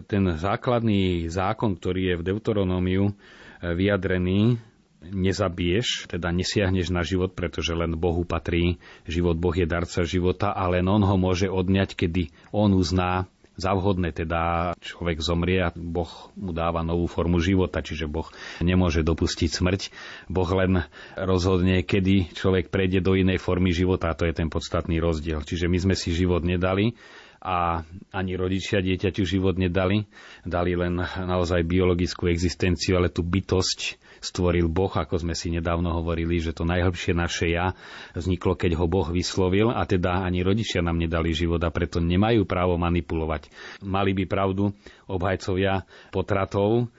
ten 0.10 0.26
základný 0.34 1.30
zákon, 1.30 1.78
ktorý 1.78 2.02
je 2.02 2.16
v 2.18 2.26
Deuteronómiu 2.34 3.04
e, 3.10 3.14
vyjadrený, 3.62 4.58
nezabiješ, 5.06 6.10
teda 6.10 6.34
nesiahneš 6.34 6.90
na 6.90 7.06
život, 7.06 7.38
pretože 7.38 7.78
len 7.78 7.94
Bohu 7.94 8.26
patrí. 8.26 8.82
Život 9.06 9.38
Boh 9.38 9.54
je 9.54 9.70
darca 9.70 10.02
života 10.02 10.50
a 10.50 10.66
len 10.66 10.90
On 10.90 11.02
ho 11.04 11.14
môže 11.14 11.46
odňať, 11.46 11.94
kedy 11.94 12.34
On 12.50 12.74
uzná 12.74 13.30
za 13.56 13.72
vhodné, 13.72 14.12
teda 14.12 14.76
človek 14.84 15.24
zomrie 15.24 15.64
a 15.64 15.72
Boh 15.72 16.12
mu 16.36 16.52
dáva 16.52 16.84
novú 16.84 17.08
formu 17.08 17.40
života, 17.40 17.80
čiže 17.80 18.10
Boh 18.12 18.28
nemôže 18.60 19.00
dopustiť 19.00 19.48
smrť. 19.48 19.82
Boh 20.28 20.50
len 20.52 20.84
rozhodne, 21.16 21.80
kedy 21.86 22.36
človek 22.36 22.68
prejde 22.68 23.00
do 23.00 23.16
inej 23.16 23.40
formy 23.40 23.72
života 23.72 24.12
a 24.12 24.18
to 24.18 24.28
je 24.28 24.36
ten 24.36 24.52
podstatný 24.52 25.00
rozdiel. 25.00 25.40
Čiže 25.40 25.72
my 25.72 25.78
sme 25.80 25.96
si 25.96 26.12
život 26.12 26.44
nedali, 26.44 27.00
a 27.46 27.86
ani 28.10 28.34
rodičia 28.34 28.82
dieťaťu 28.82 29.22
život 29.22 29.62
nedali. 29.62 30.10
Dali 30.42 30.74
len 30.74 30.98
naozaj 31.06 31.62
biologickú 31.62 32.26
existenciu, 32.26 32.98
ale 32.98 33.14
tú 33.14 33.22
bytosť 33.22 34.02
stvoril 34.26 34.66
Boh, 34.66 34.90
ako 34.90 35.22
sme 35.22 35.38
si 35.38 35.54
nedávno 35.54 35.94
hovorili, 35.94 36.42
že 36.42 36.58
to 36.58 36.66
najhlbšie 36.66 37.14
naše 37.14 37.54
ja 37.54 37.78
vzniklo, 38.18 38.58
keď 38.58 38.82
ho 38.82 38.90
Boh 38.90 39.06
vyslovil 39.14 39.70
a 39.70 39.86
teda 39.86 40.26
ani 40.26 40.42
rodičia 40.42 40.82
nám 40.82 40.98
nedali 40.98 41.38
život 41.38 41.62
a 41.62 41.70
preto 41.70 42.02
nemajú 42.02 42.50
právo 42.50 42.82
manipulovať. 42.82 43.54
Mali 43.86 44.18
by 44.18 44.26
pravdu 44.26 44.74
obhajcovia 45.06 45.86
potratov, 46.10 46.90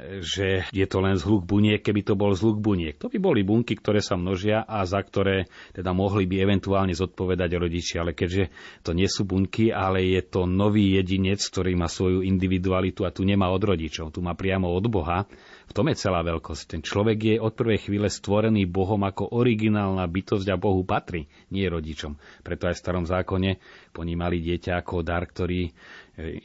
že 0.00 0.64
je 0.72 0.86
to 0.88 1.04
len 1.04 1.20
zhluk 1.20 1.44
buniek, 1.44 1.84
keby 1.84 2.00
to 2.00 2.16
bol 2.16 2.32
zhluk 2.32 2.56
buniek. 2.56 2.96
To 2.96 3.12
by 3.12 3.20
boli 3.20 3.44
bunky, 3.44 3.76
ktoré 3.76 4.00
sa 4.00 4.16
množia 4.16 4.64
a 4.64 4.88
za 4.88 4.96
ktoré 5.04 5.52
teda 5.76 5.92
mohli 5.92 6.24
by 6.24 6.48
eventuálne 6.48 6.96
zodpovedať 6.96 7.60
rodičia. 7.60 8.00
Ale 8.00 8.16
keďže 8.16 8.48
to 8.80 8.96
nie 8.96 9.04
sú 9.04 9.28
bunky, 9.28 9.68
ale 9.68 10.00
je 10.16 10.24
to 10.24 10.48
nový 10.48 10.96
jedinec, 10.96 11.44
ktorý 11.44 11.76
má 11.76 11.92
svoju 11.92 12.24
individualitu 12.24 13.04
a 13.04 13.12
tu 13.12 13.28
nemá 13.28 13.52
od 13.52 13.60
rodičov, 13.60 14.16
tu 14.16 14.24
má 14.24 14.32
priamo 14.32 14.72
od 14.72 14.88
Boha, 14.88 15.28
v 15.68 15.72
tom 15.76 15.88
je 15.92 16.00
celá 16.00 16.24
veľkosť. 16.24 16.62
Ten 16.72 16.80
človek 16.80 17.18
je 17.20 17.36
od 17.36 17.52
prvej 17.52 17.84
chvíle 17.84 18.08
stvorený 18.08 18.64
Bohom 18.68 19.00
ako 19.04 19.36
originálna 19.36 20.08
bytosť 20.08 20.48
a 20.52 20.56
Bohu 20.56 20.88
patrí, 20.88 21.28
nie 21.52 21.68
rodičom. 21.68 22.16
Preto 22.40 22.64
aj 22.68 22.76
v 22.76 22.82
starom 22.84 23.04
zákone 23.04 23.60
ponímali 23.92 24.40
dieťa 24.40 24.80
ako 24.80 25.04
dar, 25.04 25.28
ktorý 25.28 25.68
e, 25.68 25.72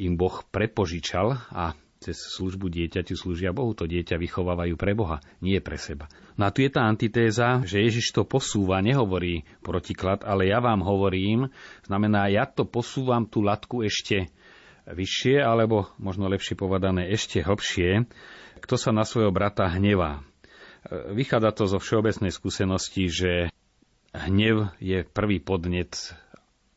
im 0.03 0.15
Boh 0.15 0.43
prepožičal 0.47 1.31
a 1.51 1.75
cez 1.97 2.17
službu 2.37 2.69
dieťaťu 2.69 3.17
slúžia 3.17 3.51
Bohu. 3.53 3.73
To 3.73 3.89
dieťa 3.89 4.17
vychovávajú 4.21 4.77
pre 4.77 4.93
Boha, 4.93 5.17
nie 5.41 5.57
pre 5.61 5.77
seba. 5.81 6.09
No 6.37 6.45
a 6.47 6.53
tu 6.53 6.61
je 6.61 6.69
tá 6.69 6.85
antitéza, 6.85 7.65
že 7.65 7.81
Ježiš 7.81 8.13
to 8.13 8.23
posúva, 8.23 8.81
nehovorí 8.85 9.45
protiklad, 9.65 10.21
ale 10.21 10.49
ja 10.49 10.61
vám 10.61 10.85
hovorím, 10.85 11.49
znamená, 11.89 12.29
ja 12.29 12.45
to 12.45 12.63
posúvam 12.69 13.25
tú 13.25 13.41
latku 13.41 13.81
ešte 13.81 14.29
vyššie, 14.87 15.43
alebo 15.43 15.91
možno 15.99 16.31
lepšie 16.31 16.55
povedané 16.55 17.11
ešte 17.11 17.43
hlbšie, 17.43 18.07
kto 18.63 18.75
sa 18.79 18.95
na 18.95 19.03
svojho 19.03 19.33
brata 19.33 19.67
hnevá. 19.67 20.23
Vychádza 20.87 21.51
to 21.51 21.63
zo 21.67 21.79
všeobecnej 21.83 22.31
skúsenosti, 22.31 23.11
že 23.11 23.31
hnev 24.15 24.71
je 24.79 25.03
prvý 25.03 25.43
podnet 25.43 26.15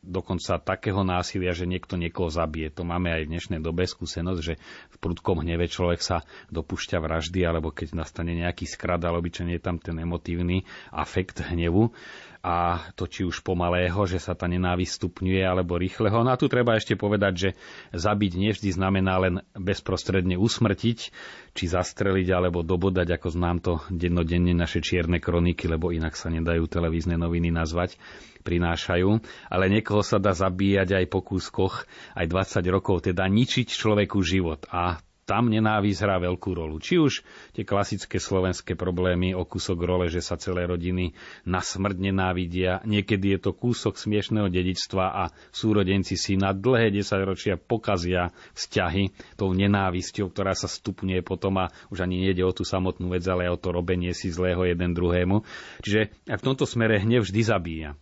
dokonca 0.01 0.57
takého 0.57 1.05
násilia, 1.05 1.53
že 1.53 1.69
niekto 1.69 1.93
niekoho 1.93 2.33
zabije. 2.33 2.73
To 2.73 2.81
máme 2.81 3.13
aj 3.13 3.21
v 3.25 3.31
dnešnej 3.37 3.61
dobe 3.61 3.85
skúsenosť, 3.85 4.41
že 4.41 4.57
v 4.89 4.95
prudkom 4.97 5.45
hneve 5.45 5.69
človek 5.69 6.01
sa 6.01 6.25
dopúšťa 6.49 6.97
vraždy, 6.97 7.45
alebo 7.45 7.69
keď 7.69 7.93
nastane 7.93 8.33
nejaký 8.33 8.65
skrad, 8.65 9.05
ale 9.05 9.21
obyčajne 9.21 9.53
je 9.55 9.61
tam 9.61 9.77
ten 9.77 9.93
emotívny 10.01 10.65
afekt 10.89 11.45
hnevu 11.45 11.93
a 12.41 12.81
to 12.97 13.05
či 13.05 13.21
už 13.21 13.45
pomalého, 13.45 14.01
že 14.09 14.17
sa 14.17 14.33
tá 14.33 14.49
nenávisť 14.49 14.97
stupňuje, 14.97 15.45
alebo 15.45 15.77
rýchleho. 15.77 16.25
No 16.25 16.33
a 16.33 16.41
tu 16.41 16.49
treba 16.49 16.73
ešte 16.73 16.97
povedať, 16.97 17.33
že 17.37 17.49
zabiť 17.93 18.33
nevždy 18.33 18.69
znamená 18.73 19.21
len 19.21 19.35
bezprostredne 19.53 20.41
usmrtiť, 20.41 21.13
či 21.53 21.63
zastreliť, 21.69 22.27
alebo 22.33 22.65
dobodať, 22.65 23.13
ako 23.13 23.27
znám 23.29 23.57
to 23.61 23.73
dennodenne 23.93 24.57
naše 24.57 24.81
čierne 24.81 25.21
kroniky, 25.21 25.69
lebo 25.69 25.93
inak 25.93 26.17
sa 26.17 26.33
nedajú 26.33 26.65
televízne 26.65 27.13
noviny 27.21 27.53
nazvať 27.53 28.01
prinášajú, 28.41 29.09
ale 29.47 29.65
niekoho 29.69 30.01
sa 30.01 30.17
dá 30.17 30.33
zabíjať 30.35 30.97
aj 30.97 31.05
po 31.07 31.21
kúskoch, 31.23 31.85
aj 32.17 32.25
20 32.27 32.75
rokov, 32.75 33.07
teda 33.07 33.25
ničiť 33.29 33.69
človeku 33.69 34.19
život. 34.25 34.65
A 34.73 34.99
tam 35.31 35.47
nenávisť 35.47 36.03
hrá 36.03 36.19
veľkú 36.19 36.51
rolu. 36.51 36.81
Či 36.83 36.99
už 36.99 37.13
tie 37.55 37.63
klasické 37.63 38.19
slovenské 38.19 38.75
problémy 38.75 39.31
o 39.31 39.47
kúsok 39.47 39.79
role, 39.79 40.11
že 40.11 40.19
sa 40.19 40.35
celé 40.35 40.67
rodiny 40.67 41.15
na 41.47 41.63
smrť 41.63 41.97
nenávidia, 42.11 42.83
niekedy 42.83 43.37
je 43.37 43.39
to 43.47 43.51
kúsok 43.55 43.95
smiešného 43.95 44.51
dedičstva 44.51 45.05
a 45.07 45.23
súrodenci 45.55 46.19
si 46.19 46.35
na 46.35 46.51
dlhé 46.51 46.91
desaťročia 46.91 47.55
pokazia 47.55 48.35
vzťahy 48.59 49.37
tou 49.39 49.55
nenávisťou, 49.55 50.27
ktorá 50.35 50.51
sa 50.51 50.67
stupňuje 50.67 51.23
potom 51.23 51.63
a 51.63 51.71
už 51.87 52.03
ani 52.03 52.27
nejde 52.27 52.43
o 52.43 52.51
tú 52.51 52.67
samotnú 52.67 53.15
vec, 53.15 53.23
ale 53.23 53.47
o 53.47 53.55
to 53.55 53.71
robenie 53.71 54.11
si 54.11 54.35
zlého 54.35 54.67
jeden 54.67 54.91
druhému. 54.91 55.47
Čiže 55.79 56.11
v 56.27 56.43
tomto 56.43 56.67
smere 56.67 56.99
hnev 56.99 57.23
vždy 57.23 57.41
zabíja 57.45 57.95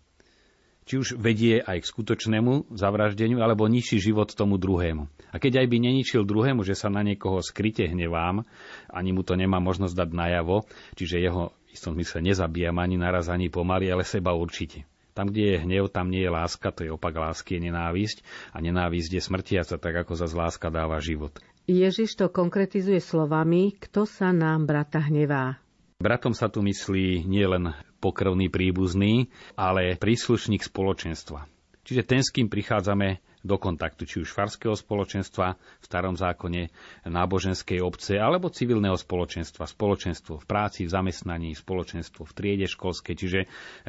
či 0.90 0.98
už 0.98 1.22
vedie 1.22 1.62
aj 1.62 1.86
k 1.86 1.90
skutočnému 1.94 2.74
zavraždeniu, 2.74 3.38
alebo 3.46 3.70
ničí 3.70 4.02
život 4.02 4.34
tomu 4.34 4.58
druhému. 4.58 5.06
A 5.30 5.38
keď 5.38 5.62
aj 5.62 5.68
by 5.70 5.78
neničil 5.78 6.26
druhému, 6.26 6.66
že 6.66 6.74
sa 6.74 6.90
na 6.90 7.06
niekoho 7.06 7.46
skryte 7.46 7.86
hnevám, 7.86 8.42
ani 8.90 9.14
mu 9.14 9.22
to 9.22 9.38
nemá 9.38 9.62
možnosť 9.62 9.94
dať 9.94 10.10
najavo, 10.10 10.66
čiže 10.98 11.22
jeho 11.22 11.54
v 11.70 11.78
istom 11.78 11.94
zmysle 11.94 12.26
nezabíjam 12.26 12.82
ani 12.82 12.98
naraz, 12.98 13.30
ani 13.30 13.54
pomaly, 13.54 13.94
ale 13.94 14.02
seba 14.02 14.34
určite. 14.34 14.90
Tam, 15.14 15.30
kde 15.30 15.54
je 15.54 15.58
hnev, 15.62 15.94
tam 15.94 16.10
nie 16.10 16.26
je 16.26 16.32
láska, 16.34 16.74
to 16.74 16.82
je 16.82 16.90
opak 16.90 17.14
lásky, 17.14 17.62
je 17.62 17.70
nenávisť. 17.70 18.26
A 18.56 18.58
nenávisť 18.58 19.20
je 19.20 19.22
smrtiaca, 19.22 19.76
tak 19.78 19.94
ako 19.94 20.18
za 20.18 20.26
láska 20.32 20.74
dáva 20.74 20.98
život. 20.98 21.38
Ježiš 21.70 22.18
to 22.18 22.34
konkretizuje 22.34 22.98
slovami, 22.98 23.78
kto 23.78 24.10
sa 24.10 24.34
nám 24.34 24.66
brata 24.66 24.98
hnevá. 24.98 25.62
Bratom 26.02 26.34
sa 26.34 26.50
tu 26.50 26.66
myslí 26.66 27.28
nielen 27.28 27.76
pokrvný 28.00 28.48
príbuzný, 28.48 29.28
ale 29.60 30.00
príslušník 30.00 30.64
spoločenstva. 30.64 31.46
Čiže 31.84 32.04
ten, 32.06 32.22
s 32.22 32.34
kým 32.34 32.48
prichádzame 32.48 33.20
do 33.40 33.56
kontaktu, 33.56 34.04
či 34.04 34.16
už 34.20 34.36
farského 34.36 34.76
spoločenstva 34.76 35.56
v 35.56 35.84
starom 35.84 36.20
zákone, 36.20 36.70
náboženskej 37.08 37.80
obce 37.80 38.20
alebo 38.20 38.52
civilného 38.52 39.00
spoločenstva, 39.00 39.64
spoločenstvo 39.64 40.44
v 40.44 40.46
práci, 40.46 40.84
v 40.84 40.92
zamestnaní, 40.92 41.56
spoločenstvo 41.56 42.28
v 42.28 42.36
triede 42.36 42.68
školskej. 42.68 43.16
Čiže 43.16 43.40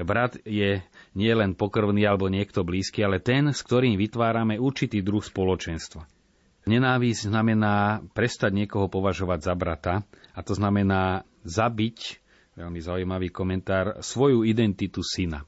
brat 0.07 0.39
je 0.47 0.79
nie 1.19 1.33
len 1.35 1.59
pokrvný 1.59 2.07
alebo 2.07 2.31
niekto 2.31 2.63
blízky, 2.63 3.03
ale 3.03 3.19
ten, 3.19 3.51
s 3.51 3.61
ktorým 3.67 3.99
vytvárame 3.99 4.57
určitý 4.63 5.03
druh 5.03 5.23
spoločenstva. 5.23 6.07
Nenávisť 6.71 7.33
znamená 7.33 8.05
prestať 8.15 8.55
niekoho 8.55 8.87
považovať 8.87 9.41
za 9.43 9.55
brata 9.57 9.95
a 10.37 10.41
to 10.45 10.55
znamená 10.55 11.27
zabiť, 11.43 12.21
veľmi 12.59 12.81
zaujímavý 12.83 13.29
komentár, 13.31 14.03
svoju 14.03 14.43
identitu 14.47 15.05
syna. 15.05 15.47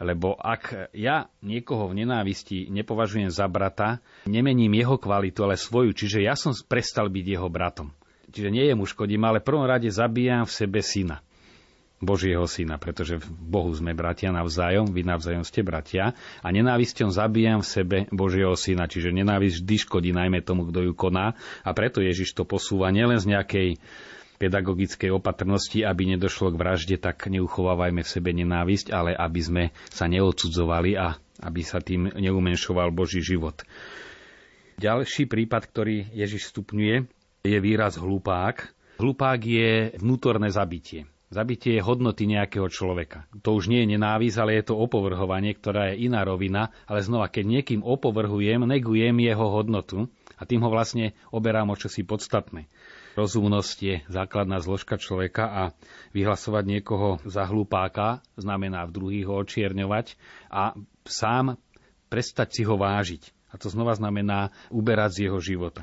Lebo 0.00 0.32
ak 0.32 0.92
ja 0.96 1.28
niekoho 1.44 1.92
v 1.92 2.04
nenávisti 2.04 2.72
nepovažujem 2.72 3.28
za 3.28 3.44
brata, 3.52 4.00
nemením 4.24 4.72
jeho 4.72 4.96
kvalitu, 4.96 5.44
ale 5.44 5.60
svoju, 5.60 5.92
čiže 5.92 6.24
ja 6.24 6.32
som 6.32 6.56
prestal 6.64 7.12
byť 7.12 7.26
jeho 7.36 7.48
bratom. 7.52 7.92
Čiže 8.32 8.48
nie 8.48 8.64
je 8.64 8.74
mu 8.78 8.88
škodím, 8.88 9.20
ale 9.28 9.44
prvom 9.44 9.68
rade 9.68 9.92
zabíjam 9.92 10.48
v 10.48 10.56
sebe 10.56 10.80
syna. 10.80 11.20
Božieho 12.00 12.48
syna, 12.48 12.80
pretože 12.80 13.20
v 13.20 13.28
Bohu 13.28 13.68
sme 13.76 13.92
bratia 13.92 14.32
navzájom, 14.32 14.88
vy 14.88 15.04
navzájom 15.04 15.44
ste 15.44 15.60
bratia 15.60 16.16
a 16.40 16.48
nenávisťou 16.48 17.12
zabíjam 17.12 17.60
v 17.60 17.68
sebe 17.68 17.96
Božieho 18.08 18.56
syna, 18.56 18.88
čiže 18.88 19.12
nenávisť 19.12 19.60
vždy 19.60 19.76
škodí 19.84 20.10
najmä 20.16 20.40
tomu, 20.40 20.64
kto 20.72 20.80
ju 20.88 20.92
koná 20.96 21.36
a 21.60 21.70
preto 21.76 22.00
Ježiš 22.00 22.32
to 22.32 22.48
posúva 22.48 22.88
nielen 22.88 23.20
z 23.20 23.36
nejakej 23.36 23.68
pedagogickej 24.40 25.12
opatrnosti, 25.12 25.84
aby 25.84 26.16
nedošlo 26.16 26.56
k 26.56 26.60
vražde, 26.64 26.96
tak 26.96 27.28
neuchovávajme 27.28 28.00
v 28.00 28.08
sebe 28.08 28.32
nenávisť, 28.32 28.88
ale 28.88 29.12
aby 29.12 29.40
sme 29.44 29.64
sa 29.92 30.08
neodsudzovali 30.08 30.96
a 30.96 31.20
aby 31.44 31.60
sa 31.60 31.84
tým 31.84 32.08
neumenšoval 32.16 32.88
Boží 32.88 33.20
život. 33.20 33.60
Ďalší 34.80 35.28
prípad, 35.28 35.62
ktorý 35.68 36.08
Ježiš 36.16 36.56
stupňuje, 36.56 37.04
je 37.44 37.58
výraz 37.60 38.00
hlupák. 38.00 38.56
Hlupák 38.96 39.40
je 39.44 39.92
vnútorné 40.00 40.48
zabitie. 40.48 41.04
Zabitie 41.30 41.78
je 41.78 41.86
hodnoty 41.86 42.26
nejakého 42.26 42.66
človeka. 42.72 43.28
To 43.44 43.54
už 43.54 43.70
nie 43.70 43.84
je 43.84 43.94
nenávisť, 43.94 44.36
ale 44.40 44.56
je 44.58 44.72
to 44.72 44.80
opovrhovanie, 44.80 45.54
ktorá 45.54 45.92
je 45.92 46.10
iná 46.10 46.26
rovina, 46.26 46.74
ale 46.90 47.04
znova, 47.04 47.30
keď 47.30 47.44
niekým 47.60 47.80
opovrhujem, 47.86 48.66
negujem 48.66 49.14
jeho 49.20 49.46
hodnotu 49.46 50.10
a 50.40 50.42
tým 50.42 50.64
ho 50.64 50.72
vlastne 50.72 51.12
oberám 51.30 51.70
o 51.70 51.78
čosi 51.78 52.02
podstatné. 52.02 52.66
Rozumnosť 53.18 53.76
je 53.82 53.96
základná 54.06 54.62
zložka 54.62 54.94
človeka 54.94 55.44
a 55.50 55.62
vyhlasovať 56.14 56.64
niekoho 56.66 57.18
za 57.26 57.42
hlupáka 57.50 58.22
znamená 58.38 58.86
v 58.86 58.94
druhých 58.94 59.26
ho 59.26 59.42
očierňovať 59.42 60.14
a 60.46 60.78
sám 61.02 61.58
prestať 62.06 62.48
si 62.54 62.62
ho 62.62 62.78
vážiť. 62.78 63.34
A 63.50 63.58
to 63.58 63.66
znova 63.66 63.98
znamená 63.98 64.54
uberať 64.70 65.10
z 65.10 65.18
jeho 65.26 65.38
života. 65.42 65.82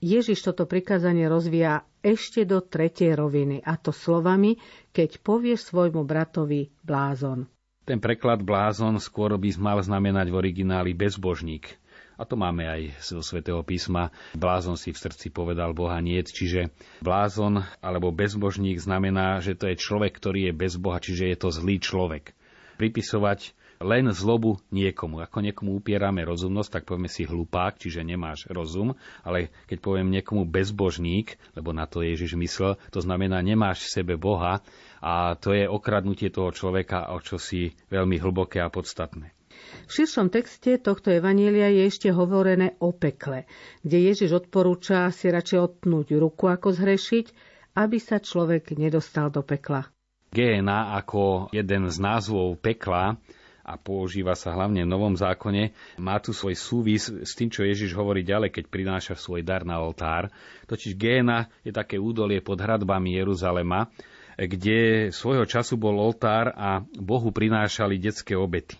Ježiš 0.00 0.44
toto 0.44 0.64
prikázanie 0.64 1.28
rozvíja 1.28 1.84
ešte 2.00 2.48
do 2.48 2.64
tretej 2.64 3.12
roviny, 3.12 3.60
a 3.60 3.76
to 3.76 3.92
slovami, 3.92 4.56
keď 4.96 5.20
povieš 5.20 5.72
svojmu 5.72 6.08
bratovi 6.08 6.72
blázon. 6.80 7.44
Ten 7.84 8.00
preklad 8.00 8.40
blázon 8.40 8.96
skôr 9.00 9.36
by 9.36 9.48
mal 9.60 9.80
znamenať 9.80 10.32
v 10.32 10.38
origináli 10.40 10.92
bezbožník. 10.96 11.79
A 12.20 12.28
to 12.28 12.36
máme 12.36 12.68
aj 12.68 13.00
zo 13.00 13.24
svätého 13.24 13.64
písma. 13.64 14.12
Blázon 14.36 14.76
si 14.76 14.92
v 14.92 15.00
srdci 15.00 15.32
povedal 15.32 15.72
Boha 15.72 15.96
niet, 16.04 16.28
čiže 16.28 16.68
blázon 17.00 17.64
alebo 17.80 18.12
bezbožník 18.12 18.76
znamená, 18.76 19.40
že 19.40 19.56
to 19.56 19.72
je 19.72 19.80
človek, 19.80 20.12
ktorý 20.20 20.52
je 20.52 20.60
bez 20.60 20.76
Boha, 20.76 21.00
čiže 21.00 21.32
je 21.32 21.36
to 21.40 21.48
zlý 21.48 21.80
človek. 21.80 22.36
Pripisovať 22.76 23.56
len 23.80 24.12
zlobu 24.12 24.60
niekomu. 24.68 25.24
Ako 25.24 25.40
niekomu 25.40 25.80
upierame 25.80 26.20
rozumnosť, 26.28 26.68
tak 26.68 26.82
povieme 26.84 27.08
si 27.08 27.24
hlupák, 27.24 27.80
čiže 27.80 28.04
nemáš 28.04 28.44
rozum, 28.52 28.92
ale 29.24 29.48
keď 29.72 29.80
poviem 29.80 30.12
niekomu 30.12 30.44
bezbožník, 30.44 31.40
lebo 31.56 31.72
na 31.72 31.88
to 31.88 32.04
Ježiš 32.04 32.36
myslel, 32.36 32.76
to 32.92 33.00
znamená 33.00 33.40
nemáš 33.40 33.88
v 33.88 34.04
sebe 34.04 34.14
Boha 34.20 34.60
a 35.00 35.32
to 35.40 35.56
je 35.56 35.64
okradnutie 35.64 36.28
toho 36.28 36.52
človeka 36.52 37.08
o 37.08 37.24
čosi 37.24 37.72
veľmi 37.88 38.20
hlboké 38.20 38.60
a 38.60 38.68
podstatné. 38.68 39.39
V 39.88 39.90
širšom 39.90 40.30
texte 40.30 40.78
tohto 40.78 41.10
evanielia 41.10 41.66
je 41.70 41.82
ešte 41.88 42.08
hovorené 42.14 42.78
o 42.78 42.94
pekle, 42.94 43.48
kde 43.82 43.98
Ježiš 44.12 44.46
odporúča 44.46 45.10
si 45.10 45.26
radšej 45.28 45.58
otnúť 45.58 46.14
ruku 46.14 46.46
ako 46.46 46.70
zhrešiť, 46.74 47.26
aby 47.74 47.98
sa 47.98 48.22
človek 48.22 48.74
nedostal 48.78 49.30
do 49.30 49.42
pekla. 49.42 49.86
Géna 50.30 50.94
ako 50.94 51.50
jeden 51.50 51.90
z 51.90 51.96
názvov 51.98 52.54
pekla 52.62 53.18
a 53.66 53.74
používa 53.78 54.34
sa 54.34 54.54
hlavne 54.54 54.82
v 54.82 54.90
Novom 54.90 55.14
zákone, 55.14 55.74
má 55.98 56.18
tu 56.18 56.30
svoj 56.34 56.54
súvis 56.58 57.06
s 57.10 57.34
tým, 57.38 57.50
čo 57.50 57.66
Ježiš 57.66 57.94
hovorí 57.94 58.26
ďalej, 58.26 58.50
keď 58.50 58.64
prináša 58.66 59.14
svoj 59.14 59.46
dar 59.46 59.62
na 59.62 59.78
oltár. 59.78 60.30
Totiž 60.66 60.98
Géna 60.98 61.50
je 61.62 61.70
také 61.70 61.98
údolie 61.98 62.42
pod 62.42 62.58
hradbami 62.58 63.14
Jeruzalema, 63.14 63.90
kde 64.34 65.10
svojho 65.12 65.44
času 65.44 65.76
bol 65.76 65.98
oltár 65.98 66.50
a 66.56 66.82
Bohu 66.98 67.30
prinášali 67.30 68.00
detské 68.00 68.34
obety. 68.34 68.78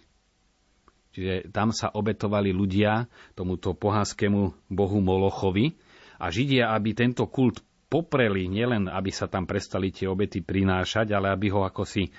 Čiže 1.11 1.51
tam 1.51 1.75
sa 1.75 1.91
obetovali 1.91 2.55
ľudia 2.55 3.11
tomuto 3.35 3.75
pohanskému 3.75 4.71
bohu 4.71 4.99
Molochovi 5.03 5.75
a 6.23 6.31
Židia, 6.31 6.71
aby 6.71 6.95
tento 6.95 7.27
kult 7.27 7.59
popreli, 7.91 8.47
nielen 8.47 8.87
aby 8.87 9.11
sa 9.11 9.27
tam 9.27 9.51
prestali 9.51 9.91
tie 9.91 10.07
obety 10.07 10.47
prinášať, 10.47 11.11
ale 11.11 11.35
aby 11.35 11.51
ho 11.51 11.67
ako 11.67 11.83
si 11.83 12.07
e, 12.07 12.11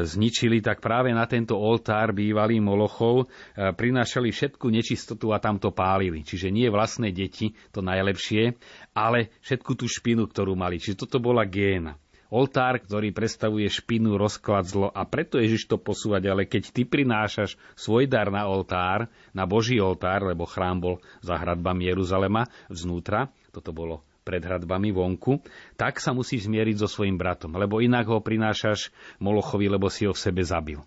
zničili, 0.00 0.64
tak 0.64 0.80
práve 0.80 1.12
na 1.12 1.28
tento 1.28 1.60
oltár 1.60 2.16
bývalý 2.16 2.56
Molochov 2.56 3.28
e, 3.28 3.68
prinášali 3.76 4.32
všetku 4.32 4.64
nečistotu 4.72 5.36
a 5.36 5.38
tam 5.38 5.60
to 5.60 5.76
pálili. 5.76 6.24
Čiže 6.24 6.48
nie 6.48 6.72
vlastné 6.72 7.12
deti, 7.12 7.52
to 7.68 7.84
najlepšie, 7.84 8.56
ale 8.96 9.36
všetku 9.44 9.76
tú 9.76 9.84
špinu, 9.84 10.24
ktorú 10.24 10.56
mali. 10.56 10.80
Čiže 10.80 11.04
toto 11.04 11.20
bola 11.20 11.44
géna 11.44 12.00
oltár, 12.30 12.78
ktorý 12.78 13.10
predstavuje 13.10 13.66
špinu, 13.66 14.14
rozklad, 14.16 14.64
zlo 14.64 14.88
a 14.88 15.02
preto 15.04 15.36
Ježiš 15.36 15.66
to 15.66 15.76
posúvať, 15.76 16.22
ale 16.30 16.42
keď 16.46 16.70
ty 16.70 16.82
prinášaš 16.86 17.58
svoj 17.74 18.06
dar 18.06 18.30
na 18.30 18.46
oltár, 18.46 19.10
na 19.34 19.44
Boží 19.44 19.82
oltár, 19.82 20.22
lebo 20.24 20.46
chrám 20.46 20.78
bol 20.78 20.94
za 21.20 21.36
hradbami 21.36 21.90
Jeruzalema 21.90 22.46
vznútra, 22.70 23.28
toto 23.50 23.74
bolo 23.74 24.06
pred 24.22 24.46
hradbami 24.46 24.94
vonku, 24.94 25.42
tak 25.74 25.98
sa 25.98 26.14
musíš 26.14 26.46
zmieriť 26.46 26.86
so 26.86 26.88
svojim 26.88 27.18
bratom, 27.18 27.50
lebo 27.58 27.82
inak 27.82 28.06
ho 28.06 28.22
prinášaš 28.22 28.94
Molochovi, 29.18 29.66
lebo 29.66 29.90
si 29.90 30.06
ho 30.06 30.14
v 30.14 30.22
sebe 30.22 30.46
zabil. 30.46 30.78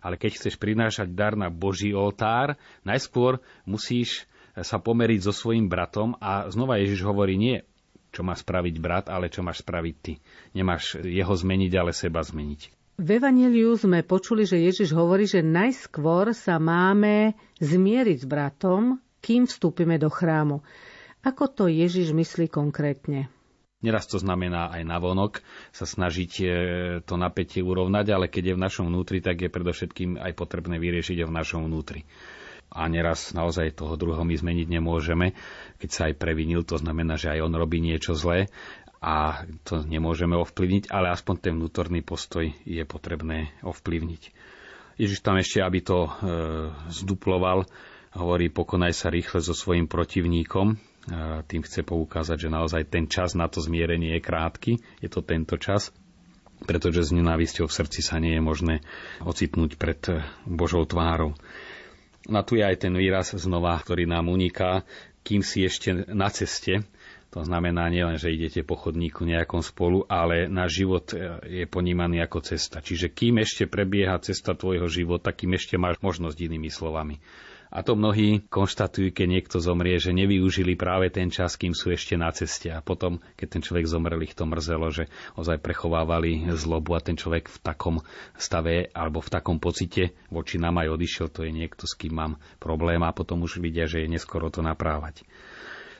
Ale 0.00 0.16
keď 0.16 0.36
chceš 0.36 0.54
prinášať 0.56 1.12
dar 1.12 1.36
na 1.36 1.52
Boží 1.52 1.92
oltár, 1.92 2.56
najskôr 2.84 3.40
musíš 3.68 4.28
sa 4.56 4.82
pomeriť 4.82 5.20
so 5.22 5.32
svojím 5.32 5.70
bratom 5.70 6.18
a 6.18 6.50
znova 6.50 6.80
Ježiš 6.82 7.06
hovorí 7.06 7.38
nie, 7.38 7.62
čo 8.10 8.26
má 8.26 8.34
spraviť 8.34 8.74
brat, 8.78 9.06
ale 9.06 9.30
čo 9.30 9.42
máš 9.42 9.62
spraviť 9.62 9.94
ty. 10.02 10.18
Nemáš 10.54 10.98
jeho 11.00 11.34
zmeniť, 11.34 11.72
ale 11.78 11.94
seba 11.94 12.20
zmeniť. 12.22 12.60
V 13.00 13.08
Evangeliu 13.16 13.80
sme 13.80 14.04
počuli, 14.04 14.44
že 14.44 14.60
Ježiš 14.60 14.92
hovorí, 14.92 15.24
že 15.24 15.40
najskôr 15.40 16.36
sa 16.36 16.60
máme 16.60 17.32
zmieriť 17.56 18.18
s 18.22 18.26
bratom, 18.28 19.00
kým 19.24 19.48
vstúpime 19.48 19.96
do 19.96 20.12
chrámu. 20.12 20.60
Ako 21.24 21.48
to 21.48 21.64
Ježiš 21.68 22.12
myslí 22.12 22.52
konkrétne? 22.52 23.32
Neraz 23.80 24.04
to 24.04 24.20
znamená 24.20 24.68
aj 24.68 24.84
navonok 24.84 25.40
sa 25.72 25.88
snažiť 25.88 26.32
e, 26.40 26.44
to 27.00 27.16
napätie 27.16 27.64
urovnať, 27.64 28.12
ale 28.12 28.26
keď 28.28 28.52
je 28.52 28.56
v 28.60 28.64
našom 28.68 28.92
vnútri, 28.92 29.24
tak 29.24 29.40
je 29.40 29.48
predovšetkým 29.48 30.20
aj 30.20 30.36
potrebné 30.36 30.76
vyriešiť 30.76 31.24
ho 31.24 31.26
v 31.32 31.36
našom 31.40 31.64
vnútri. 31.64 32.04
A 32.70 32.86
neraz 32.86 33.34
naozaj 33.34 33.74
toho 33.74 33.98
druhého 33.98 34.22
my 34.22 34.34
zmeniť 34.34 34.68
nemôžeme. 34.70 35.34
Keď 35.82 35.90
sa 35.90 36.02
aj 36.06 36.18
previnil, 36.22 36.62
to 36.62 36.78
znamená, 36.78 37.18
že 37.18 37.34
aj 37.34 37.50
on 37.50 37.54
robí 37.58 37.82
niečo 37.82 38.14
zlé 38.14 38.46
a 39.02 39.42
to 39.64 39.82
nemôžeme 39.82 40.36
ovplyvniť, 40.38 40.92
ale 40.92 41.10
aspoň 41.10 41.34
ten 41.40 41.52
vnútorný 41.56 42.04
postoj 42.04 42.46
je 42.62 42.82
potrebné 42.84 43.50
ovplyvniť. 43.64 44.22
Ježiš 45.00 45.24
tam 45.24 45.40
ešte, 45.40 45.64
aby 45.64 45.80
to 45.80 45.98
e, 46.04 46.10
zduploval, 46.92 47.64
hovorí, 48.12 48.52
pokonaj 48.52 48.92
sa 48.92 49.08
rýchle 49.08 49.40
so 49.40 49.56
svojim 49.56 49.88
protivníkom, 49.88 50.76
tým 51.48 51.62
chce 51.64 51.80
poukázať, 51.80 52.46
že 52.46 52.52
naozaj 52.52 52.82
ten 52.92 53.08
čas 53.08 53.32
na 53.32 53.48
to 53.48 53.64
zmierenie 53.64 54.20
je 54.20 54.20
krátky, 54.20 54.72
je 55.00 55.08
to 55.08 55.24
tento 55.24 55.56
čas, 55.56 55.88
pretože 56.68 57.08
s 57.08 57.16
nenávisťou 57.16 57.64
v 57.64 57.76
srdci 57.76 58.00
sa 58.04 58.20
nie 58.20 58.36
je 58.36 58.42
možné 58.44 58.74
ocitnúť 59.24 59.80
pred 59.80 60.00
eh, 60.12 60.20
Božou 60.44 60.84
tvárou. 60.84 61.32
Na 62.30 62.46
tu 62.46 62.56
je 62.56 62.64
aj 62.64 62.86
ten 62.86 62.94
výraz 62.94 63.34
znova, 63.34 63.74
ktorý 63.82 64.06
nám 64.06 64.30
uniká, 64.30 64.86
kým 65.26 65.42
si 65.42 65.66
ešte 65.66 66.08
na 66.14 66.30
ceste, 66.30 66.86
to 67.30 67.46
znamená 67.46 67.86
nielen, 67.86 68.18
že 68.18 68.34
idete 68.34 68.66
po 68.66 68.74
chodníku 68.74 69.22
nejakom 69.22 69.62
spolu, 69.62 70.02
ale 70.10 70.50
náš 70.50 70.82
život 70.82 71.06
eh, 71.14 71.62
je 71.62 71.64
ponímaný 71.70 72.18
ako 72.26 72.42
cesta. 72.42 72.82
Čiže 72.82 73.14
kým 73.14 73.38
ešte 73.38 73.70
prebieha 73.70 74.18
cesta 74.18 74.58
tvojho 74.58 74.90
života, 74.90 75.30
kým 75.30 75.54
ešte 75.54 75.78
máš 75.78 76.02
možnosť 76.02 76.34
inými 76.34 76.70
slovami. 76.70 77.22
A 77.70 77.86
to 77.86 77.94
mnohí 77.94 78.42
konštatujú, 78.50 79.14
keď 79.14 79.26
niekto 79.30 79.62
zomrie, 79.62 79.94
že 80.02 80.10
nevyužili 80.10 80.74
práve 80.74 81.06
ten 81.06 81.30
čas, 81.30 81.54
kým 81.54 81.70
sú 81.70 81.94
ešte 81.94 82.18
na 82.18 82.34
ceste. 82.34 82.66
A 82.66 82.82
potom, 82.82 83.22
keď 83.38 83.46
ten 83.46 83.62
človek 83.62 83.86
zomrel, 83.86 84.26
ich 84.26 84.34
to 84.34 84.42
mrzelo, 84.42 84.90
že 84.90 85.06
ozaj 85.38 85.62
prechovávali 85.62 86.50
zlobu 86.58 86.98
a 86.98 87.00
ten 87.00 87.14
človek 87.14 87.46
v 87.46 87.58
takom 87.62 87.96
stave 88.34 88.90
alebo 88.90 89.22
v 89.22 89.30
takom 89.30 89.62
pocite 89.62 90.18
voči 90.34 90.58
nám 90.58 90.82
aj 90.82 90.98
odišiel, 90.98 91.30
to 91.30 91.46
je 91.46 91.54
niekto, 91.54 91.86
s 91.86 91.94
kým 91.94 92.10
mám 92.10 92.32
problém 92.58 92.98
a 93.06 93.14
potom 93.14 93.46
už 93.46 93.62
vidia, 93.62 93.86
že 93.86 94.02
je 94.02 94.10
neskoro 94.10 94.50
to 94.50 94.66
naprávať. 94.66 95.22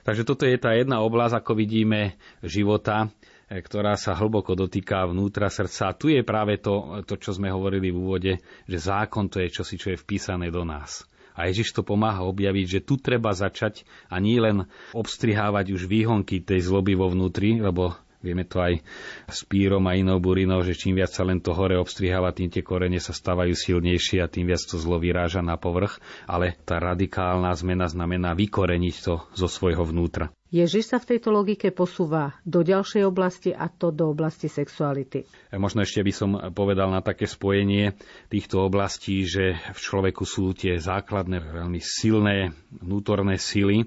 Takže 0.02 0.26
toto 0.26 0.48
je 0.50 0.58
tá 0.58 0.74
jedna 0.74 1.04
oblasť, 1.06 1.38
ako 1.38 1.54
vidíme, 1.54 2.18
života, 2.42 3.14
ktorá 3.50 3.98
sa 3.98 4.14
hlboko 4.14 4.54
dotýka 4.54 5.06
vnútra 5.10 5.50
srdca. 5.50 5.94
Tu 5.98 6.18
je 6.18 6.22
práve 6.22 6.58
to, 6.62 7.02
to, 7.02 7.18
čo 7.18 7.34
sme 7.34 7.50
hovorili 7.50 7.90
v 7.90 7.98
úvode, 7.98 8.32
že 8.66 8.78
zákon 8.78 9.26
to 9.26 9.42
je 9.42 9.50
čosi, 9.50 9.74
čo 9.74 9.88
je 9.90 9.98
vpísané 9.98 10.54
do 10.54 10.62
nás. 10.62 11.09
A 11.38 11.48
Ježiš 11.50 11.74
to 11.76 11.82
pomáha 11.86 12.22
objaviť, 12.26 12.66
že 12.66 12.80
tu 12.84 12.98
treba 13.00 13.34
začať 13.34 13.86
a 14.10 14.18
nie 14.18 14.38
len 14.38 14.68
obstrihávať 14.92 15.72
už 15.74 15.86
výhonky 15.86 16.42
tej 16.42 16.66
zloby 16.66 16.94
vo 16.98 17.10
vnútri, 17.10 17.58
lebo 17.58 17.96
Vieme 18.20 18.44
to 18.44 18.60
aj 18.60 18.84
s 19.32 19.48
pírom 19.48 19.80
a 19.88 19.96
inou 19.96 20.20
burinou, 20.20 20.60
že 20.60 20.76
čím 20.76 21.00
viac 21.00 21.08
sa 21.08 21.24
len 21.24 21.40
to 21.40 21.56
hore 21.56 21.80
obstriháva, 21.80 22.36
tým 22.36 22.52
tie 22.52 22.60
korene 22.60 23.00
sa 23.00 23.16
stávajú 23.16 23.56
silnejšie 23.56 24.20
a 24.20 24.28
tým 24.28 24.44
viac 24.44 24.60
to 24.60 24.76
zlo 24.76 25.00
vyráža 25.00 25.40
na 25.40 25.56
povrch. 25.56 25.96
Ale 26.28 26.60
tá 26.68 26.76
radikálna 26.76 27.48
zmena 27.56 27.88
znamená 27.88 28.36
vykoreniť 28.36 28.94
to 29.00 29.24
zo 29.32 29.48
svojho 29.48 29.88
vnútra. 29.88 30.28
Ježiš 30.50 30.90
sa 30.90 30.98
v 30.98 31.14
tejto 31.14 31.30
logike 31.30 31.70
posúva 31.70 32.34
do 32.42 32.66
ďalšej 32.66 33.06
oblasti 33.06 33.50
a 33.54 33.70
to 33.70 33.94
do 33.94 34.10
oblasti 34.10 34.50
sexuality. 34.50 35.22
E, 35.46 35.54
možno 35.54 35.86
ešte 35.86 36.02
by 36.02 36.12
som 36.12 36.30
povedal 36.50 36.90
na 36.90 36.98
také 37.06 37.30
spojenie 37.30 37.94
týchto 38.26 38.66
oblastí, 38.66 39.22
že 39.22 39.54
v 39.54 39.78
človeku 39.78 40.26
sú 40.26 40.50
tie 40.50 40.74
základné, 40.74 41.38
veľmi 41.38 41.78
silné 41.78 42.50
vnútorné 42.82 43.38
sily 43.38 43.86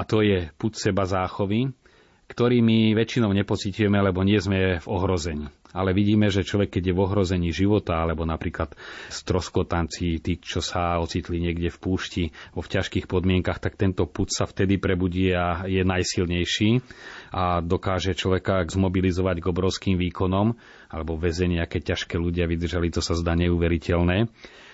a 0.00 0.02
to 0.08 0.24
je 0.24 0.48
put 0.56 0.72
seba 0.80 1.04
záchovy, 1.04 1.76
ktorými 2.28 2.92
väčšinou 2.92 3.32
nepocitujeme, 3.32 3.96
lebo 4.04 4.20
nie 4.20 4.36
sme 4.36 4.78
v 4.78 4.86
ohrození. 4.86 5.48
Ale 5.72 5.92
vidíme, 5.92 6.32
že 6.32 6.48
človek, 6.48 6.80
keď 6.80 6.92
je 6.92 6.96
v 6.96 7.02
ohrození 7.04 7.50
života, 7.52 8.00
alebo 8.00 8.24
napríklad 8.24 8.72
stroskotanci, 9.12 10.16
tí, 10.24 10.40
čo 10.40 10.64
sa 10.64 10.96
ocitli 10.96 11.44
niekde 11.44 11.68
v 11.68 11.78
púšti, 11.80 12.24
vo 12.56 12.64
v 12.64 12.72
ťažkých 12.72 13.04
podmienkach, 13.04 13.60
tak 13.60 13.76
tento 13.76 14.08
put 14.08 14.32
sa 14.32 14.48
vtedy 14.48 14.80
prebudí 14.80 15.28
a 15.36 15.68
je 15.68 15.84
najsilnejší 15.84 16.80
a 17.36 17.60
dokáže 17.60 18.16
človeka 18.16 18.64
zmobilizovať 18.64 19.44
k 19.44 19.50
obrovským 19.52 19.96
výkonom, 20.00 20.56
alebo 20.88 21.20
väzenia, 21.20 21.68
keď 21.68 21.96
ťažké 21.96 22.16
ľudia 22.16 22.48
vydržali, 22.48 22.88
to 22.88 23.04
sa 23.04 23.12
zdá 23.12 23.36
neuveriteľné. 23.36 24.28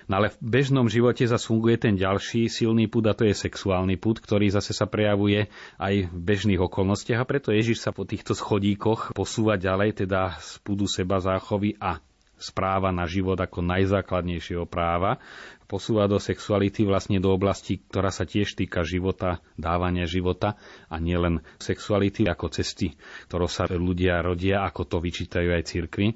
No 0.04 0.20
ale 0.20 0.32
v 0.36 0.38
bežnom 0.40 0.84
živote 0.86 1.24
zase 1.24 1.48
funguje 1.48 1.80
ten 1.80 1.96
ďalší 1.96 2.52
silný 2.52 2.86
púd 2.92 3.08
a 3.08 3.16
to 3.16 3.24
je 3.24 3.32
sexuálny 3.32 3.96
púd, 3.96 4.20
ktorý 4.20 4.52
zase 4.52 4.76
sa 4.76 4.84
prejavuje 4.84 5.48
aj 5.80 5.94
v 6.12 6.18
bežných 6.20 6.60
okolnostiach 6.60 7.24
a 7.24 7.28
preto 7.28 7.52
Ježiš 7.52 7.80
sa 7.80 7.90
po 7.90 8.04
týchto 8.04 8.36
schodíkoch 8.36 9.16
posúva 9.16 9.56
ďalej, 9.56 10.04
teda 10.04 10.36
z 10.40 10.60
púdu 10.60 10.84
seba 10.84 11.24
záchovy 11.24 11.80
a 11.80 12.04
správa 12.36 12.90
na 12.90 13.08
život 13.08 13.38
ako 13.38 13.64
najzákladnejšieho 13.64 14.66
práva, 14.68 15.22
posúva 15.64 16.04
do 16.04 16.20
sexuality 16.20 16.84
vlastne 16.84 17.16
do 17.16 17.32
oblasti, 17.32 17.80
ktorá 17.80 18.12
sa 18.12 18.28
tiež 18.28 18.52
týka 18.52 18.84
života, 18.84 19.40
dávania 19.56 20.04
života 20.04 20.60
a 20.92 21.00
nielen 21.00 21.40
sexuality 21.56 22.28
ako 22.28 22.52
cesty, 22.52 22.92
ktorou 23.30 23.48
sa 23.48 23.64
ľudia 23.70 24.20
rodia, 24.20 24.66
ako 24.68 24.84
to 24.84 24.96
vyčítajú 25.00 25.48
aj 25.56 25.62
cirkvi, 25.64 26.06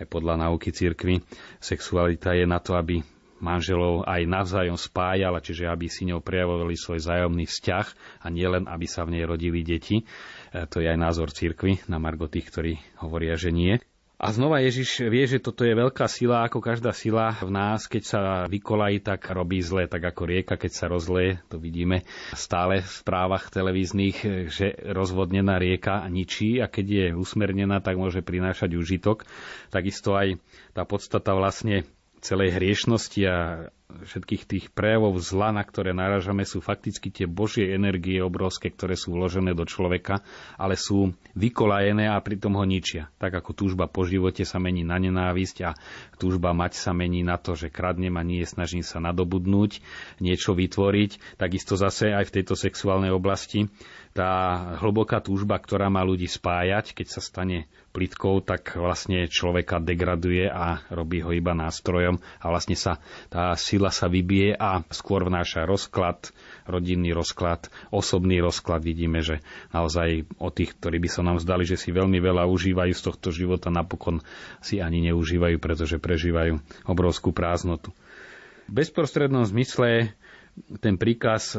aj 0.00 0.06
podľa 0.08 0.48
náuky 0.48 0.72
cirkvi. 0.72 1.20
Sexualita 1.60 2.32
je 2.32 2.48
na 2.48 2.58
to, 2.64 2.80
aby 2.80 3.04
manželov 3.42 4.06
aj 4.06 4.26
navzájom 4.28 4.78
spájala, 4.78 5.42
čiže 5.42 5.66
aby 5.66 5.86
si 5.90 6.06
ňou 6.06 6.22
prejavovali 6.22 6.78
svoj 6.78 7.02
zájomný 7.02 7.48
vzťah 7.48 7.86
a 8.22 8.26
nielen, 8.30 8.70
aby 8.70 8.86
sa 8.86 9.02
v 9.06 9.18
nej 9.18 9.24
rodili 9.26 9.66
deti. 9.66 10.02
E, 10.02 10.04
to 10.70 10.78
je 10.78 10.86
aj 10.90 10.98
názor 10.98 11.34
cirkvy 11.34 11.82
na 11.90 11.98
margo 11.98 12.30
tých, 12.30 12.50
ktorí 12.50 12.72
hovoria, 13.02 13.34
že 13.34 13.50
nie. 13.50 13.78
A 14.14 14.30
znova 14.30 14.62
Ježiš 14.62 15.10
vie, 15.10 15.26
že 15.26 15.42
toto 15.42 15.66
je 15.66 15.74
veľká 15.74 16.06
sila, 16.06 16.46
ako 16.46 16.62
každá 16.62 16.94
sila 16.94 17.34
v 17.42 17.50
nás, 17.50 17.90
keď 17.90 18.02
sa 18.06 18.20
vykolají, 18.46 19.02
tak 19.02 19.26
robí 19.34 19.58
zle, 19.58 19.90
tak 19.90 20.06
ako 20.06 20.30
rieka, 20.30 20.54
keď 20.54 20.72
sa 20.72 20.86
rozleje, 20.86 21.42
to 21.50 21.58
vidíme 21.58 22.06
stále 22.32 22.80
v 22.80 22.88
správach 22.88 23.50
televíznych, 23.50 24.48
že 24.54 24.80
rozvodnená 24.94 25.58
rieka 25.58 26.06
ničí 26.06 26.62
a 26.62 26.70
keď 26.70 26.86
je 26.86 27.06
usmernená, 27.18 27.82
tak 27.82 27.98
môže 27.98 28.22
prinášať 28.22 28.78
užitok. 28.78 29.26
Takisto 29.74 30.14
aj 30.14 30.38
tá 30.78 30.86
podstata 30.86 31.34
vlastne 31.34 31.82
celej 32.24 32.56
hriešnosti 32.56 33.20
a 33.28 33.68
všetkých 33.84 34.42
tých 34.48 34.66
prejavov 34.72 35.20
zla, 35.20 35.52
na 35.52 35.62
ktoré 35.62 35.92
naražame, 35.92 36.42
sú 36.48 36.58
fakticky 36.64 37.12
tie 37.12 37.28
božie 37.28 37.76
energie 37.76 38.18
obrovské, 38.18 38.72
ktoré 38.72 38.96
sú 38.96 39.14
vložené 39.14 39.52
do 39.52 39.62
človeka, 39.68 40.24
ale 40.56 40.74
sú 40.74 41.12
vykolajené 41.36 42.08
a 42.08 42.18
pritom 42.18 42.56
ho 42.56 42.64
ničia. 42.64 43.12
Tak 43.20 43.44
ako 43.44 43.54
túžba 43.54 43.86
po 43.86 44.08
živote 44.08 44.42
sa 44.48 44.56
mení 44.56 44.82
na 44.82 44.96
nenávisť 44.96 45.56
a 45.68 45.70
túžba 46.16 46.56
mať 46.56 46.80
sa 46.80 46.96
mení 46.96 47.22
na 47.22 47.36
to, 47.36 47.54
že 47.54 47.70
kradnem 47.70 48.16
a 48.16 48.24
nie 48.24 48.42
snažím 48.42 48.82
sa 48.82 48.98
nadobudnúť, 49.04 49.84
niečo 50.18 50.56
vytvoriť, 50.56 51.38
takisto 51.38 51.76
zase 51.76 52.10
aj 52.10 52.24
v 52.32 52.34
tejto 52.40 52.56
sexuálnej 52.56 53.12
oblasti 53.12 53.68
tá 54.14 54.30
hlboká 54.78 55.18
túžba, 55.18 55.58
ktorá 55.58 55.90
má 55.90 56.06
ľudí 56.06 56.30
spájať, 56.30 56.94
keď 56.94 57.06
sa 57.10 57.20
stane 57.20 57.66
plitkou, 57.94 58.42
tak 58.42 58.74
vlastne 58.74 59.30
človeka 59.30 59.78
degraduje 59.78 60.50
a 60.50 60.82
robí 60.90 61.22
ho 61.22 61.30
iba 61.30 61.54
nástrojom 61.54 62.18
a 62.42 62.44
vlastne 62.50 62.74
sa 62.74 62.98
tá 63.30 63.54
sila 63.54 63.94
sa 63.94 64.10
vybije 64.10 64.58
a 64.58 64.82
skôr 64.90 65.22
vnáša 65.22 65.62
rozklad, 65.62 66.34
rodinný 66.66 67.14
rozklad, 67.14 67.70
osobný 67.94 68.42
rozklad. 68.42 68.82
Vidíme, 68.82 69.22
že 69.22 69.46
naozaj 69.70 70.26
o 70.42 70.50
tých, 70.50 70.74
ktorí 70.74 70.98
by 70.98 71.08
sa 71.08 71.22
nám 71.22 71.38
zdali, 71.38 71.62
že 71.62 71.78
si 71.78 71.94
veľmi 71.94 72.18
veľa 72.18 72.50
užívajú 72.50 72.92
z 72.98 73.02
tohto 73.06 73.30
života, 73.30 73.70
napokon 73.70 74.18
si 74.58 74.82
ani 74.82 74.98
neužívajú, 75.14 75.62
pretože 75.62 76.02
prežívajú 76.02 76.58
obrovskú 76.90 77.30
prázdnotu. 77.30 77.94
V 78.66 78.82
bezprostrednom 78.82 79.46
zmysle 79.46 80.16
ten 80.82 80.98
príkaz, 80.98 81.54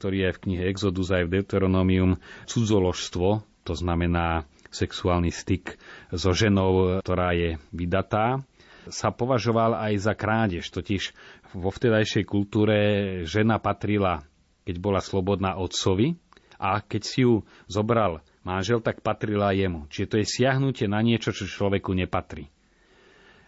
ktorý 0.00 0.30
je 0.30 0.30
v 0.32 0.42
knihe 0.48 0.62
Exodus 0.72 1.12
aj 1.12 1.28
v 1.28 1.40
Deuteronomium, 1.40 2.16
cudzoložstvo, 2.48 3.42
to 3.64 3.74
znamená 3.74 4.48
sexuálny 4.74 5.30
styk 5.30 5.78
so 6.10 6.34
ženou, 6.34 6.98
ktorá 7.00 7.30
je 7.32 7.62
vydatá, 7.70 8.42
sa 8.90 9.14
považoval 9.14 9.78
aj 9.78 9.94
za 10.02 10.14
krádež. 10.18 10.68
Totiž 10.68 11.14
vo 11.56 11.70
vtedajšej 11.70 12.24
kultúre 12.26 12.78
žena 13.24 13.62
patrila, 13.62 14.26
keď 14.66 14.76
bola 14.82 15.00
slobodná 15.00 15.56
otcovi 15.56 16.18
a 16.58 16.82
keď 16.82 17.02
si 17.02 17.24
ju 17.24 17.46
zobral 17.70 18.20
manžel, 18.44 18.84
tak 18.84 19.00
patrila 19.00 19.56
jemu. 19.56 19.88
Čiže 19.88 20.10
to 20.10 20.16
je 20.20 20.26
siahnutie 20.28 20.86
na 20.86 21.00
niečo, 21.00 21.32
čo 21.32 21.48
človeku 21.48 21.96
nepatrí. 21.96 22.53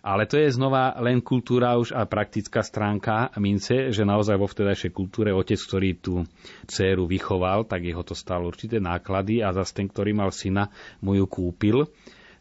Ale 0.06 0.30
to 0.30 0.38
je 0.38 0.54
znova 0.54 0.94
len 1.02 1.18
kultúra 1.18 1.74
už 1.74 1.90
a 1.90 2.06
praktická 2.06 2.62
stránka 2.62 3.34
mince, 3.42 3.90
že 3.90 4.06
naozaj 4.06 4.38
vo 4.38 4.46
vtedajšej 4.46 4.94
kultúre 4.94 5.34
otec, 5.34 5.58
ktorý 5.58 5.98
tú 5.98 6.22
dceru 6.70 7.10
vychoval, 7.10 7.66
tak 7.66 7.82
jeho 7.82 8.06
to 8.06 8.14
stalo 8.14 8.46
určité 8.46 8.78
náklady 8.78 9.42
a 9.42 9.50
zase 9.50 9.82
ten, 9.82 9.90
ktorý 9.90 10.14
mal 10.14 10.30
syna, 10.30 10.70
mu 11.02 11.18
ju 11.18 11.26
kúpil. 11.26 11.90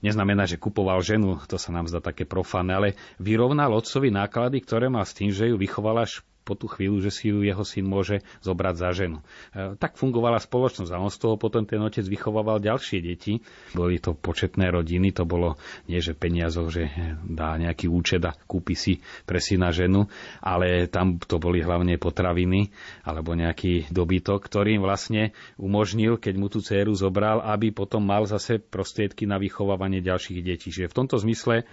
Neznamená, 0.05 0.45
že 0.45 0.61
kupoval 0.61 1.01
ženu, 1.01 1.41
to 1.49 1.57
sa 1.57 1.73
nám 1.73 1.89
zdá 1.89 2.05
také 2.05 2.29
profáne, 2.29 2.77
ale 2.77 2.93
vyrovnal 3.17 3.73
otcovi 3.73 4.13
náklady, 4.13 4.61
ktoré 4.61 4.85
mal 4.85 5.01
s 5.01 5.17
tým, 5.17 5.33
že 5.33 5.49
ju 5.49 5.57
vychovala 5.57 6.05
až 6.05 6.21
po 6.45 6.53
tú 6.53 6.69
chvíľu, 6.69 7.01
že 7.01 7.09
si 7.09 7.33
ju 7.33 7.41
jeho 7.41 7.65
syn 7.65 7.89
môže 7.89 8.21
zobrať 8.45 8.75
za 8.77 8.89
ženu. 8.93 9.25
E, 9.51 9.73
tak 9.81 9.97
fungovala 9.97 10.37
spoločnosť 10.37 10.93
a 10.93 11.01
on 11.01 11.09
z 11.09 11.17
toho 11.17 11.35
potom 11.41 11.65
ten 11.65 11.81
otec 11.81 12.05
vychovával 12.05 12.61
ďalšie 12.61 13.01
deti. 13.01 13.41
Boli 13.73 13.97
to 13.97 14.13
početné 14.13 14.69
rodiny, 14.69 15.09
to 15.09 15.25
bolo 15.25 15.57
nie, 15.89 15.97
že 15.97 16.13
peniazoch, 16.13 16.69
že 16.69 16.93
dá 17.25 17.57
nejaký 17.57 17.89
účet 17.89 18.21
a 18.21 18.37
kúpi 18.37 18.77
si 18.77 19.01
pre 19.25 19.41
syna 19.41 19.73
ženu, 19.73 20.05
ale 20.45 20.85
tam 20.85 21.17
to 21.17 21.41
boli 21.41 21.65
hlavne 21.65 21.97
potraviny 21.97 22.69
alebo 23.01 23.33
nejaký 23.33 23.89
dobytok, 23.89 24.45
ktorý 24.45 24.77
im 24.77 24.85
vlastne 24.85 25.33
umožnil, 25.57 26.21
keď 26.21 26.33
mu 26.37 26.47
tú 26.53 26.61
dceru 26.61 26.93
zobral, 26.93 27.41
aby 27.41 27.73
potom 27.73 28.05
mal 28.05 28.29
zase 28.29 28.61
prostriedky 28.61 29.25
na 29.25 29.41
vychovávanie 29.41 30.05
ďalších 30.05 30.39
detí. 30.45 30.69
Čiže 30.69 30.93
v 30.93 30.97
tomto 31.01 31.17
zmysle 31.17 31.65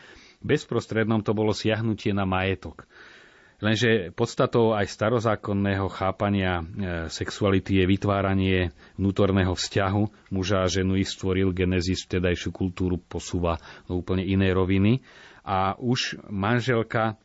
bezprostrednom 0.43 1.21
to 1.23 1.35
bolo 1.35 1.51
siahnutie 1.51 2.15
na 2.15 2.23
majetok. 2.23 2.89
Lenže 3.63 4.11
podstatou 4.11 4.75
aj 4.75 4.91
starozákonného 4.91 5.87
chápania 5.87 6.59
e, 6.59 6.65
sexuality 7.07 7.79
je 7.79 7.85
vytváranie 7.87 8.75
vnútorného 8.99 9.55
vzťahu. 9.55 10.35
Muža 10.35 10.67
a 10.67 10.69
ženu 10.69 10.99
ich 10.99 11.07
stvoril 11.07 11.55
Genesis, 11.55 12.03
vtedajšiu 12.03 12.51
kultúru 12.51 12.99
posúva 12.99 13.63
do 13.87 14.03
úplne 14.03 14.27
inej 14.27 14.59
roviny. 14.59 15.07
A 15.47 15.79
už 15.79 16.19
manželka 16.27 17.23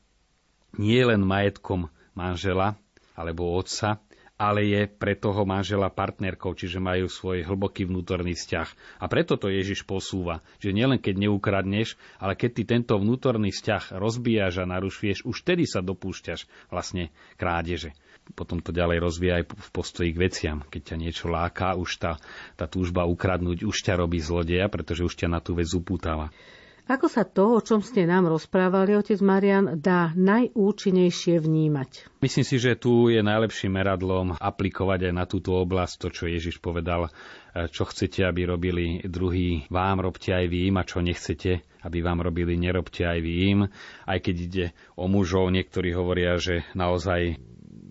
nie 0.78 1.02
len 1.02 1.26
majetkom 1.26 1.90
manžela 2.14 2.78
alebo 3.18 3.58
otca, 3.58 3.98
ale 4.38 4.70
je 4.70 4.82
pre 4.86 5.18
toho 5.18 5.44
manžela 5.50 5.90
partnerkou, 5.90 6.54
čiže 6.54 6.78
majú 6.78 7.10
svoj 7.10 7.42
hlboký 7.42 7.90
vnútorný 7.90 8.38
vzťah. 8.38 9.02
A 9.02 9.06
preto 9.10 9.34
to 9.34 9.50
Ježiš 9.50 9.82
posúva, 9.82 10.46
že 10.62 10.70
nielen 10.70 11.02
keď 11.02 11.26
neukradneš, 11.26 11.98
ale 12.22 12.38
keď 12.38 12.50
ty 12.54 12.64
tento 12.70 12.94
vnútorný 13.02 13.50
vzťah 13.50 13.98
rozbíjaš 13.98 14.62
a 14.62 14.70
narušuješ, 14.70 15.26
už 15.26 15.38
tedy 15.42 15.66
sa 15.66 15.82
dopúšťaš 15.82 16.46
vlastne 16.70 17.10
krádeže. 17.36 17.98
Potom 18.38 18.60
to 18.60 18.76
ďalej 18.76 18.98
rozvíja 19.02 19.34
aj 19.42 19.46
v 19.56 19.70
postoji 19.72 20.10
k 20.12 20.22
veciam. 20.22 20.58
Keď 20.68 20.82
ťa 20.94 20.98
niečo 21.00 21.26
láka, 21.32 21.80
už 21.80 21.90
tá, 21.98 22.20
tá 22.60 22.68
túžba 22.68 23.08
ukradnúť 23.08 23.64
už 23.64 23.78
ťa 23.88 23.96
robí 23.96 24.20
zlodeja, 24.20 24.68
pretože 24.68 25.08
už 25.08 25.16
ťa 25.16 25.32
na 25.32 25.40
tú 25.40 25.56
vec 25.56 25.72
upútava. 25.72 26.30
Ako 26.88 27.12
sa 27.12 27.28
to, 27.28 27.60
o 27.60 27.62
čom 27.62 27.84
ste 27.84 28.08
nám 28.08 28.32
rozprávali, 28.32 28.96
otec 28.96 29.20
Marian, 29.20 29.76
dá 29.76 30.16
najúčinnejšie 30.16 31.36
vnímať? 31.36 32.08
Myslím 32.24 32.48
si, 32.48 32.56
že 32.56 32.80
tu 32.80 33.12
je 33.12 33.20
najlepším 33.20 33.76
meradlom 33.76 34.40
aplikovať 34.40 35.12
aj 35.12 35.14
na 35.14 35.28
túto 35.28 35.52
oblasť 35.60 35.94
to, 36.00 36.08
čo 36.16 36.24
Ježiš 36.32 36.64
povedal, 36.64 37.12
e, 37.52 37.68
čo 37.68 37.84
chcete, 37.92 38.24
aby 38.24 38.48
robili 38.48 39.04
druhý 39.04 39.68
vám, 39.68 40.00
robte 40.00 40.32
aj 40.32 40.48
vy 40.48 40.72
im 40.72 40.80
a 40.80 40.88
čo 40.88 41.04
nechcete, 41.04 41.60
aby 41.84 42.00
vám 42.00 42.24
robili, 42.24 42.56
nerobte 42.56 43.04
aj 43.04 43.20
vy 43.20 43.34
im. 43.52 43.60
Aj 44.08 44.20
keď 44.24 44.36
ide 44.40 44.66
o 44.96 45.12
mužov, 45.12 45.52
niektorí 45.52 45.92
hovoria, 45.92 46.40
že 46.40 46.64
naozaj 46.72 47.36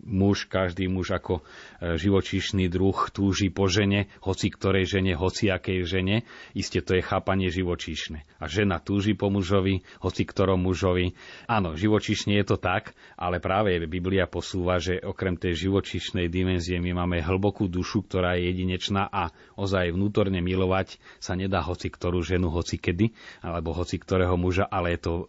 muž, 0.06 0.48
každý 0.48 0.88
muž 0.88 1.12
ako 1.12 1.42
živočíšny 1.80 2.68
druh 2.72 2.96
túži 3.12 3.52
po 3.52 3.68
žene, 3.68 4.08
hoci 4.24 4.48
ktorej 4.52 4.88
žene, 4.88 5.12
hoci 5.16 5.52
akej 5.52 5.84
žene. 5.84 6.16
Isté 6.56 6.80
to 6.80 6.96
je 6.96 7.02
chápanie 7.04 7.52
živočíšne. 7.52 8.24
A 8.40 8.44
žena 8.48 8.80
túži 8.80 9.12
po 9.16 9.28
mužovi, 9.28 9.84
hoci 10.00 10.22
ktorom 10.24 10.60
mužovi. 10.60 11.16
Áno, 11.48 11.76
živočíšne 11.76 12.36
je 12.40 12.44
to 12.44 12.56
tak, 12.56 12.96
ale 13.16 13.40
práve 13.40 13.76
Biblia 13.86 14.28
posúva, 14.28 14.80
že 14.80 15.00
okrem 15.00 15.36
tej 15.36 15.68
živočíšnej 15.68 16.28
dimenzie 16.32 16.80
my 16.80 17.04
máme 17.04 17.20
hlbokú 17.20 17.68
dušu, 17.68 18.04
ktorá 18.08 18.36
je 18.36 18.52
jedinečná 18.52 19.08
a 19.08 19.32
ozaj 19.56 19.92
vnútorne 19.92 20.40
milovať 20.40 21.00
sa 21.20 21.36
nedá 21.36 21.60
hoci 21.64 21.88
ktorú 21.92 22.20
ženu, 22.20 22.48
hoci 22.52 22.80
kedy, 22.80 23.12
alebo 23.44 23.72
hoci 23.72 24.00
ktorého 24.00 24.36
muža, 24.36 24.68
ale 24.68 24.96
je 24.96 25.00
to 25.00 25.12
e, 25.16 25.24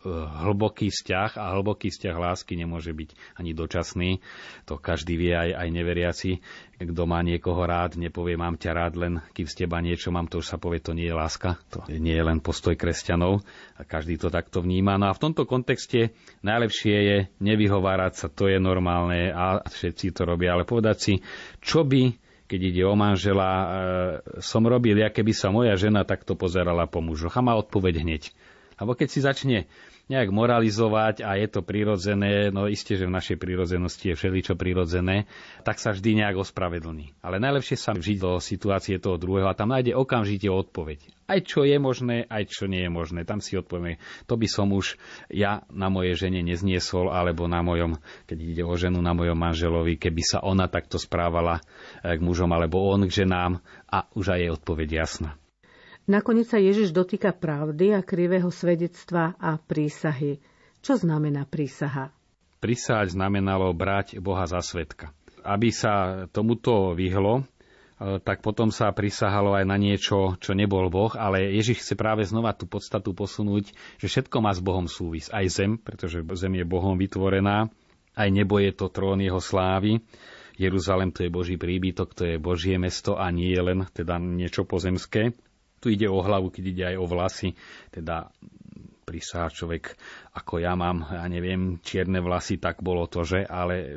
hlboký 0.47 0.91
vzťah 0.91 1.39
a 1.39 1.55
hlboký 1.59 1.91
vzťah 1.91 2.15
lásky 2.15 2.59
nemôže 2.59 2.91
byť 2.91 3.09
ani 3.39 3.51
dočasný 3.55 4.19
to 4.67 4.75
každý 4.79 5.15
vie, 5.15 5.33
aj, 5.33 5.55
aj 5.55 5.67
neveriaci. 5.71 6.31
Kto 6.77 7.03
má 7.09 7.25
niekoho 7.25 7.65
rád, 7.65 7.97
nepovie 7.97 8.37
mám 8.37 8.55
ťa 8.55 8.71
rád, 8.73 8.93
len 8.97 9.13
kým 9.33 9.47
z 9.49 9.65
teba 9.65 9.81
niečo 9.81 10.13
mám, 10.13 10.29
to 10.29 10.39
už 10.41 10.47
sa 10.53 10.57
povie, 10.61 10.77
to 10.77 10.93
nie 10.93 11.09
je 11.09 11.15
láska. 11.15 11.57
To 11.73 11.85
nie 11.89 12.13
je 12.13 12.23
len 12.23 12.39
postoj 12.39 12.77
kresťanov 12.77 13.41
a 13.77 13.81
každý 13.85 14.21
to 14.21 14.29
takto 14.29 14.61
vníma. 14.61 14.95
No 15.01 15.09
a 15.09 15.17
v 15.17 15.23
tomto 15.29 15.49
kontexte 15.49 16.13
najlepšie 16.45 16.95
je 16.97 17.17
nevyhovárať 17.41 18.13
sa, 18.13 18.27
to 18.29 18.45
je 18.45 18.61
normálne 18.61 19.33
a 19.33 19.65
všetci 19.65 20.13
to 20.13 20.23
robia, 20.25 20.53
ale 20.53 20.69
povedať 20.69 20.97
si, 20.97 21.13
čo 21.61 21.81
by 21.83 22.27
keď 22.47 22.61
ide 22.63 22.83
o 22.87 22.95
manžela, 22.95 23.51
e, 23.51 23.67
som 24.39 24.63
robil, 24.63 24.95
ja 24.95 25.11
keby 25.11 25.35
sa 25.35 25.51
moja 25.51 25.75
žena 25.75 26.07
takto 26.07 26.39
pozerala 26.39 26.87
po 26.87 27.03
mužoch. 27.03 27.35
A 27.35 27.43
má 27.43 27.59
odpoveď 27.59 28.07
hneď. 28.07 28.31
Alebo 28.79 28.95
keď 28.95 29.07
si 29.11 29.19
začne 29.19 29.57
nejak 30.07 30.31
moralizovať 30.31 31.23
a 31.23 31.35
je 31.35 31.47
to 31.51 31.61
prirodzené, 31.63 32.49
no 32.51 32.67
isté, 32.67 32.95
že 32.95 33.07
v 33.07 33.15
našej 33.15 33.37
prírodzenosti 33.39 34.11
je 34.11 34.15
všeličo 34.15 34.55
prirodzené, 34.55 35.27
tak 35.67 35.83
sa 35.83 35.91
vždy 35.91 36.23
nejak 36.23 36.39
ospravedlní. 36.39 37.19
Ale 37.19 37.43
najlepšie 37.43 37.75
sa 37.75 37.91
vžiť 37.91 38.17
do 38.19 38.39
situácie 38.39 38.95
toho 39.03 39.19
druhého 39.19 39.51
a 39.51 39.57
tam 39.57 39.75
nájde 39.75 39.95
okamžite 39.95 40.47
odpoveď. 40.47 41.03
Aj 41.27 41.43
čo 41.43 41.67
je 41.67 41.75
možné, 41.75 42.23
aj 42.31 42.47
čo 42.47 42.71
nie 42.71 42.87
je 42.87 42.91
možné. 42.91 43.27
Tam 43.27 43.43
si 43.43 43.59
odpovieme, 43.59 43.99
to 44.31 44.39
by 44.39 44.47
som 44.47 44.71
už 44.71 44.95
ja 45.27 45.67
na 45.67 45.91
mojej 45.91 46.15
žene 46.15 46.39
nezniesol, 46.39 47.11
alebo 47.11 47.51
na 47.51 47.59
mojom, 47.59 47.99
keď 48.31 48.37
ide 48.39 48.63
o 48.63 48.71
ženu, 48.79 49.03
na 49.03 49.11
mojom 49.11 49.35
manželovi, 49.35 49.99
keby 49.99 50.23
sa 50.23 50.39
ona 50.39 50.71
takto 50.71 50.95
správala 50.95 51.59
eh, 51.59 52.15
k 52.15 52.23
mužom, 52.23 52.47
alebo 52.55 52.79
on 52.79 53.11
k 53.11 53.27
ženám 53.27 53.59
a 53.91 54.07
už 54.15 54.35
aj 54.35 54.39
je 54.39 54.49
odpoveď 54.55 54.89
jasná. 55.03 55.35
Nakoniec 56.07 56.47
sa 56.47 56.55
Ježiš 56.55 56.95
dotýka 56.95 57.35
pravdy 57.35 57.91
a 57.91 57.99
krivého 57.99 58.47
svedectva 58.47 59.35
a 59.43 59.59
prísahy. 59.59 60.39
Čo 60.79 61.03
znamená 61.03 61.43
prísaha? 61.43 62.15
Prísahať 62.63 63.11
znamenalo 63.11 63.75
brať 63.75 64.23
Boha 64.23 64.47
za 64.47 64.63
svetka. 64.63 65.11
Aby 65.43 65.75
sa 65.75 66.23
tomuto 66.31 66.95
vyhlo, 66.95 67.43
e, 67.43 68.23
tak 68.23 68.39
potom 68.39 68.71
sa 68.71 68.87
prisahalo 68.95 69.51
aj 69.51 69.67
na 69.67 69.75
niečo, 69.75 70.39
čo 70.39 70.55
nebol 70.55 70.87
Boh, 70.87 71.11
ale 71.11 71.51
Ježiš 71.59 71.83
chce 71.83 71.99
práve 71.99 72.23
znova 72.23 72.55
tú 72.55 72.71
podstatu 72.71 73.11
posunúť, 73.11 73.75
že 73.99 74.07
všetko 74.07 74.39
má 74.39 74.55
s 74.55 74.63
Bohom 74.63 74.87
súvis. 74.87 75.27
Aj 75.35 75.43
zem, 75.51 75.75
pretože 75.75 76.23
zem 76.23 76.55
je 76.55 76.63
Bohom 76.63 76.95
vytvorená, 76.95 77.67
aj 78.15 78.29
nebo 78.31 78.63
je 78.63 78.71
to 78.71 78.87
trón 78.87 79.19
jeho 79.19 79.43
slávy. 79.43 79.99
Jeruzalem 80.55 81.11
to 81.11 81.27
je 81.27 81.35
Boží 81.35 81.59
príbytok, 81.59 82.15
to 82.15 82.23
je 82.23 82.39
Božie 82.39 82.79
mesto 82.79 83.19
a 83.19 83.27
nie 83.27 83.51
je 83.51 83.59
len 83.59 83.83
teda 83.91 84.15
niečo 84.23 84.63
pozemské. 84.63 85.35
Tu 85.77 85.93
ide 85.93 86.09
o 86.09 86.19
hlavu, 86.21 86.49
keď 86.49 86.63
ide 86.65 86.83
aj 86.93 86.97
o 86.97 87.05
vlasy, 87.05 87.49
teda 87.93 88.33
prísahá 89.07 89.47
človek, 89.47 89.95
ako 90.35 90.59
ja 90.59 90.75
mám, 90.75 91.07
ja 91.07 91.23
neviem, 91.31 91.79
čierne 91.79 92.19
vlasy, 92.19 92.59
tak 92.59 92.83
bolo 92.83 93.07
to, 93.07 93.23
že, 93.23 93.47
ale 93.47 93.75
e, 93.79 93.87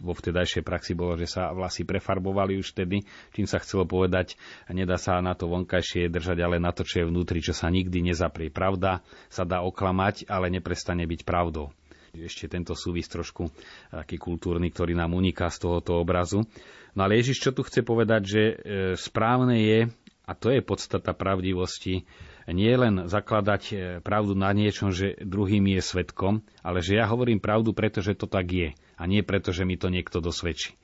vo 0.00 0.16
vtedajšej 0.16 0.64
praxi 0.64 0.96
bolo, 0.96 1.20
že 1.20 1.28
sa 1.28 1.52
vlasy 1.52 1.84
prefarbovali 1.84 2.56
už 2.56 2.72
vtedy, 2.72 3.04
čím 3.36 3.44
sa 3.44 3.60
chcelo 3.60 3.84
povedať, 3.84 4.40
nedá 4.72 4.96
sa 4.96 5.20
na 5.20 5.36
to 5.36 5.52
vonkajšie 5.52 6.08
držať, 6.08 6.40
ale 6.40 6.56
na 6.56 6.72
to, 6.72 6.88
čo 6.88 7.04
je 7.04 7.08
vnútri, 7.12 7.44
čo 7.44 7.52
sa 7.52 7.68
nikdy 7.68 8.00
nezaprie. 8.00 8.48
Pravda 8.48 9.04
sa 9.28 9.44
dá 9.44 9.60
oklamať, 9.60 10.24
ale 10.32 10.48
neprestane 10.48 11.04
byť 11.04 11.20
pravdou. 11.28 11.68
Ešte 12.16 12.48
tento 12.48 12.72
súvis 12.72 13.04
trošku 13.12 13.52
taký 13.92 14.16
kultúrny, 14.16 14.72
ktorý 14.72 14.96
nám 14.96 15.12
uniká 15.12 15.52
z 15.52 15.68
tohoto 15.68 16.00
obrazu. 16.00 16.48
No 16.96 17.04
ale 17.04 17.20
Ježiš 17.20 17.44
čo 17.44 17.50
tu 17.52 17.60
chce 17.60 17.84
povedať, 17.84 18.22
že 18.24 18.42
e, 18.42 18.54
správne 18.96 19.60
je, 19.60 19.80
a 20.26 20.34
to 20.34 20.50
je 20.50 20.58
podstata 20.58 21.14
pravdivosti. 21.14 22.02
Nie 22.50 22.74
len 22.74 23.06
zakladať 23.06 23.62
e, 23.70 23.74
pravdu 24.02 24.34
na 24.34 24.50
niečom, 24.50 24.90
že 24.90 25.14
druhým 25.22 25.62
je 25.78 25.78
svetkom, 25.78 26.42
ale 26.66 26.82
že 26.82 26.98
ja 26.98 27.06
hovorím 27.06 27.38
pravdu, 27.38 27.70
pretože 27.70 28.18
to 28.18 28.26
tak 28.26 28.50
je 28.50 28.68
a 28.74 29.02
nie 29.06 29.22
preto, 29.22 29.54
že 29.54 29.62
mi 29.62 29.78
to 29.78 29.86
niekto 29.86 30.18
dosvedčí. 30.18 30.74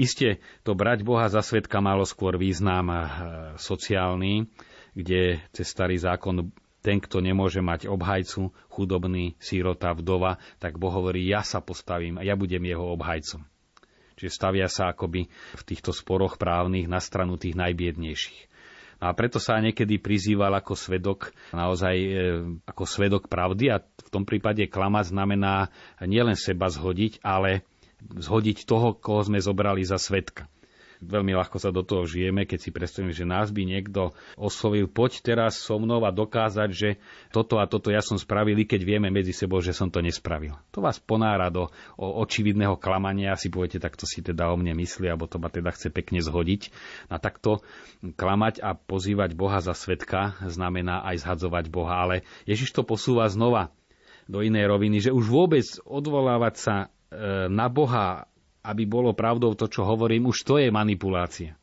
Isté, 0.00 0.40
to 0.64 0.72
brať 0.72 1.04
Boha 1.04 1.28
za 1.28 1.44
svetka 1.44 1.84
malo 1.84 2.08
skôr 2.08 2.40
význam 2.40 2.88
e, 2.88 2.98
sociálny, 3.60 4.48
kde 4.96 5.44
cez 5.52 5.68
starý 5.68 6.00
zákon 6.00 6.48
ten, 6.80 7.04
kto 7.04 7.20
nemôže 7.20 7.60
mať 7.60 7.84
obhajcu, 7.84 8.48
chudobný, 8.72 9.36
sírota, 9.36 9.92
vdova, 9.92 10.40
tak 10.56 10.80
Boh 10.80 10.92
hovorí, 10.92 11.28
ja 11.28 11.44
sa 11.44 11.60
postavím 11.60 12.16
a 12.16 12.24
ja 12.24 12.32
budem 12.32 12.64
jeho 12.64 12.96
obhajcom. 12.96 13.44
Čiže 14.16 14.36
stavia 14.36 14.68
sa 14.72 14.92
akoby 14.92 15.28
v 15.32 15.62
týchto 15.64 15.92
sporoch 15.96 16.40
právnych 16.40 16.88
na 16.88 17.00
stranu 17.00 17.36
tých 17.40 17.56
najbiednejších. 17.56 18.49
A 19.00 19.16
preto 19.16 19.40
sa 19.40 19.56
niekedy 19.56 19.96
prizýval 19.96 20.52
ako 20.52 20.76
svedok, 20.76 21.32
naozaj 21.56 21.96
e, 21.96 22.10
ako 22.68 22.84
svedok 22.84 23.32
pravdy 23.32 23.72
a 23.72 23.80
v 23.80 24.10
tom 24.12 24.28
prípade 24.28 24.68
klamať 24.68 25.16
znamená 25.16 25.72
nielen 26.04 26.36
seba 26.36 26.68
zhodiť, 26.68 27.24
ale 27.24 27.64
zhodiť 28.04 28.68
toho, 28.68 28.92
koho 28.92 29.24
sme 29.24 29.40
zobrali 29.40 29.80
za 29.88 29.96
svedka. 29.96 30.48
Veľmi 31.00 31.32
ľahko 31.32 31.56
sa 31.56 31.72
do 31.72 31.80
toho 31.80 32.04
žijeme, 32.04 32.44
keď 32.44 32.58
si 32.60 32.70
predstavíme, 32.70 33.12
že 33.16 33.24
nás 33.24 33.48
by 33.48 33.64
niekto 33.64 34.12
oslovil, 34.36 34.86
poď 34.86 35.24
teraz 35.24 35.56
so 35.56 35.80
mnou 35.80 36.04
a 36.04 36.12
dokázať, 36.12 36.70
že 36.70 36.88
toto 37.32 37.56
a 37.56 37.64
toto 37.64 37.88
ja 37.88 38.04
som 38.04 38.20
spravil, 38.20 38.56
keď 38.68 38.80
vieme 38.84 39.08
medzi 39.08 39.32
sebou, 39.32 39.64
že 39.64 39.72
som 39.72 39.88
to 39.88 40.04
nespravil. 40.04 40.60
To 40.76 40.84
vás 40.84 41.00
ponára 41.00 41.48
do 41.48 41.72
očividného 41.96 42.76
klamania 42.76 43.34
si 43.40 43.48
poviete, 43.48 43.80
tak 43.80 43.96
to 43.96 44.04
si 44.04 44.20
teda 44.20 44.52
o 44.52 44.56
mne 44.60 44.76
myslí, 44.76 45.08
alebo 45.08 45.24
to 45.26 45.40
ma 45.40 45.48
teda 45.48 45.72
chce 45.72 45.88
pekne 45.88 46.20
zhodiť. 46.20 46.70
A 47.08 47.16
takto 47.16 47.64
klamať 48.04 48.60
a 48.60 48.76
pozývať 48.76 49.32
Boha 49.32 49.64
za 49.64 49.72
svetka 49.72 50.36
znamená 50.44 51.02
aj 51.08 51.24
zhadzovať 51.24 51.72
Boha. 51.72 52.04
Ale 52.04 52.22
Ježiš 52.44 52.76
to 52.76 52.84
posúva 52.84 53.26
znova 53.32 53.72
do 54.30 54.46
inej 54.46 54.70
roviny, 54.70 55.02
že 55.02 55.10
už 55.10 55.26
vôbec 55.26 55.66
odvolávať 55.82 56.54
sa 56.54 56.76
e, 56.78 56.86
na 57.50 57.66
Boha 57.66 58.29
aby 58.60 58.84
bolo 58.84 59.16
pravdou 59.16 59.56
to, 59.56 59.66
čo 59.66 59.88
hovorím, 59.88 60.28
už 60.28 60.44
to 60.44 60.60
je 60.60 60.68
manipulácia. 60.68 61.60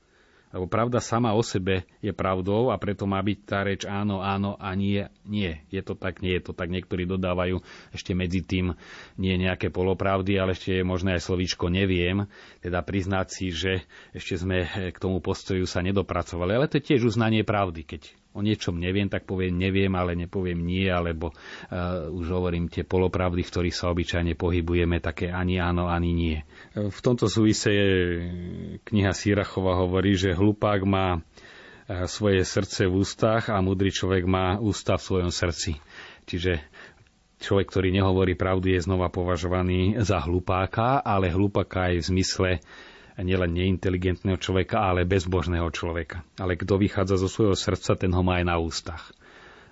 Lebo 0.48 0.64
pravda 0.64 1.04
sama 1.04 1.36
o 1.36 1.44
sebe 1.44 1.84
je 2.00 2.16
pravdou 2.16 2.72
a 2.72 2.80
preto 2.80 3.04
má 3.04 3.20
byť 3.20 3.40
tá 3.44 3.68
reč 3.68 3.84
áno, 3.84 4.24
áno 4.24 4.56
a 4.56 4.72
nie, 4.80 5.04
nie. 5.28 5.60
Je 5.68 5.84
to 5.84 5.92
tak, 5.92 6.24
nie 6.24 6.40
je 6.40 6.50
to 6.50 6.54
tak. 6.56 6.72
Niektorí 6.72 7.04
dodávajú 7.04 7.60
ešte 7.92 8.16
medzi 8.16 8.48
tým 8.48 8.72
nie 9.20 9.36
nejaké 9.36 9.68
polopravdy, 9.68 10.40
ale 10.40 10.56
ešte 10.56 10.80
je 10.80 10.88
možné 10.88 11.20
aj 11.20 11.28
slovíčko 11.28 11.68
neviem. 11.68 12.32
Teda 12.64 12.80
priznať 12.80 13.28
si, 13.28 13.52
že 13.52 13.84
ešte 14.16 14.40
sme 14.40 14.58
k 14.96 14.98
tomu 14.98 15.20
postoju 15.20 15.68
sa 15.68 15.84
nedopracovali. 15.84 16.56
Ale 16.56 16.72
to 16.72 16.80
je 16.80 16.96
tiež 16.96 17.12
uznanie 17.12 17.44
pravdy, 17.44 17.84
keď 17.84 18.02
o 18.38 18.46
niečom 18.46 18.78
neviem, 18.78 19.10
tak 19.10 19.26
poviem 19.26 19.58
neviem, 19.58 19.90
ale 19.98 20.14
nepoviem 20.14 20.62
nie, 20.62 20.86
alebo 20.86 21.34
uh, 21.34 22.14
už 22.14 22.30
hovorím 22.30 22.70
tie 22.70 22.86
polopravdy, 22.86 23.42
v 23.42 23.52
ktorých 23.52 23.76
sa 23.76 23.90
obyčajne 23.90 24.38
pohybujeme, 24.38 25.02
také 25.02 25.34
ani 25.34 25.58
áno, 25.58 25.90
ani 25.90 26.14
nie. 26.14 26.38
V 26.78 27.00
tomto 27.02 27.26
súvise 27.26 27.74
je 27.74 27.90
kniha 28.86 29.12
Sirachova 29.18 29.82
hovorí, 29.82 30.14
že 30.14 30.38
hlupák 30.38 30.86
má 30.86 31.26
svoje 31.88 32.44
srdce 32.44 32.84
v 32.86 33.00
ústach 33.00 33.48
a 33.48 33.64
múdry 33.64 33.96
človek 33.96 34.28
má 34.28 34.60
ústa 34.60 35.00
v 35.00 35.06
svojom 35.08 35.32
srdci. 35.32 35.80
Čiže 36.28 36.60
človek, 37.40 37.72
ktorý 37.72 37.96
nehovorí 37.96 38.36
pravdu, 38.36 38.76
je 38.76 38.84
znova 38.84 39.08
považovaný 39.08 39.96
za 40.04 40.20
hlupáka, 40.20 41.00
ale 41.00 41.32
hlupáka 41.32 41.88
aj 41.88 42.04
v 42.04 42.08
zmysle 42.12 42.50
nielen 43.26 43.54
neinteligentného 43.54 44.38
človeka, 44.38 44.82
ale 44.82 45.10
bezbožného 45.10 45.70
človeka. 45.74 46.22
Ale 46.38 46.54
kto 46.54 46.78
vychádza 46.78 47.18
zo 47.18 47.30
svojho 47.30 47.58
srdca, 47.58 47.98
ten 47.98 48.14
ho 48.14 48.22
má 48.22 48.38
aj 48.42 48.46
na 48.46 48.56
ústach. 48.62 49.10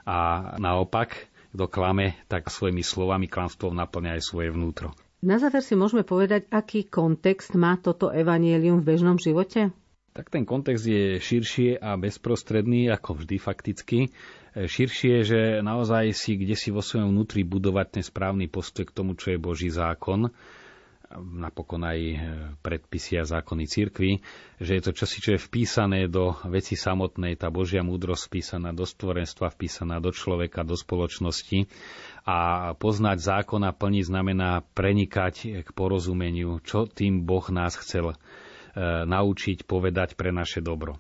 A 0.06 0.50
naopak, 0.58 1.30
kto 1.54 1.70
klame, 1.70 2.18
tak 2.26 2.50
svojimi 2.50 2.82
slovami 2.82 3.30
klamstvom 3.30 3.78
naplňa 3.78 4.18
aj 4.18 4.22
svoje 4.26 4.50
vnútro. 4.50 4.94
Na 5.26 5.42
záver 5.42 5.66
si 5.66 5.74
môžeme 5.74 6.06
povedať, 6.06 6.46
aký 6.54 6.86
kontext 6.86 7.58
má 7.58 7.78
toto 7.82 8.14
evanielium 8.14 8.82
v 8.82 8.94
bežnom 8.94 9.18
živote? 9.18 9.74
Tak 10.16 10.32
ten 10.32 10.46
kontext 10.46 10.86
je 10.86 11.18
širšie 11.20 11.82
a 11.82 11.98
bezprostredný, 12.00 12.88
ako 12.94 13.26
vždy 13.26 13.36
fakticky. 13.42 14.00
Širšie, 14.56 15.14
že 15.28 15.40
naozaj 15.60 16.16
si 16.16 16.40
kde 16.40 16.56
si 16.56 16.72
vo 16.72 16.80
svojom 16.80 17.12
vnútri 17.12 17.44
budovať 17.44 18.00
ten 18.00 18.04
správny 18.06 18.48
postoj 18.48 18.88
k 18.88 18.96
tomu, 18.96 19.20
čo 19.20 19.36
je 19.36 19.42
Boží 19.42 19.68
zákon 19.68 20.32
napokon 21.20 21.82
aj 21.84 22.00
e, 22.00 22.18
predpisy 22.60 23.20
a 23.20 23.28
zákony 23.28 23.64
cirkvy, 23.66 24.20
že 24.60 24.72
je 24.78 24.82
to 24.84 24.92
čosi, 24.92 25.18
čo 25.20 25.30
je 25.36 25.40
vpísané 25.42 26.08
do 26.08 26.36
veci 26.48 26.76
samotnej, 26.76 27.40
tá 27.40 27.48
Božia 27.50 27.82
múdrosť 27.82 28.30
vpísaná 28.32 28.72
do 28.76 28.84
stvorenstva, 28.84 29.52
vpísaná 29.52 30.04
do 30.04 30.12
človeka, 30.12 30.68
do 30.68 30.76
spoločnosti. 30.76 31.68
A 32.26 32.38
poznať 32.76 33.18
zákon 33.22 33.62
a 33.64 33.72
plniť 33.72 34.06
znamená 34.10 34.66
prenikať 34.74 35.66
k 35.66 35.70
porozumeniu, 35.72 36.60
čo 36.66 36.90
tým 36.90 37.24
Boh 37.24 37.46
nás 37.50 37.78
chcel 37.78 38.12
e, 38.12 38.16
naučiť, 39.06 39.64
povedať 39.64 40.20
pre 40.20 40.30
naše 40.32 40.60
dobro 40.60 41.00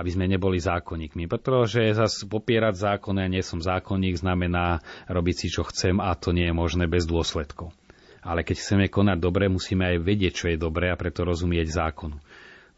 aby 0.00 0.16
sme 0.16 0.32
neboli 0.32 0.56
zákonníkmi. 0.56 1.28
Pretože 1.28 1.92
zase 1.92 2.24
popierať 2.24 2.72
zákon, 2.72 3.20
ja 3.20 3.28
nie 3.28 3.44
som 3.44 3.60
zákonník, 3.60 4.16
znamená 4.16 4.80
robiť 5.12 5.34
si, 5.36 5.46
čo 5.52 5.68
chcem 5.68 6.00
a 6.00 6.16
to 6.16 6.32
nie 6.32 6.48
je 6.48 6.56
možné 6.56 6.88
bez 6.88 7.04
dôsledkov 7.04 7.76
ale 8.20 8.44
keď 8.44 8.56
chceme 8.60 8.86
konať 8.88 9.18
dobre, 9.18 9.48
musíme 9.48 9.96
aj 9.96 9.96
vedieť, 10.04 10.32
čo 10.36 10.46
je 10.52 10.60
dobré 10.60 10.92
a 10.92 11.00
preto 11.00 11.24
rozumieť 11.24 11.68
zákonu. 11.72 12.16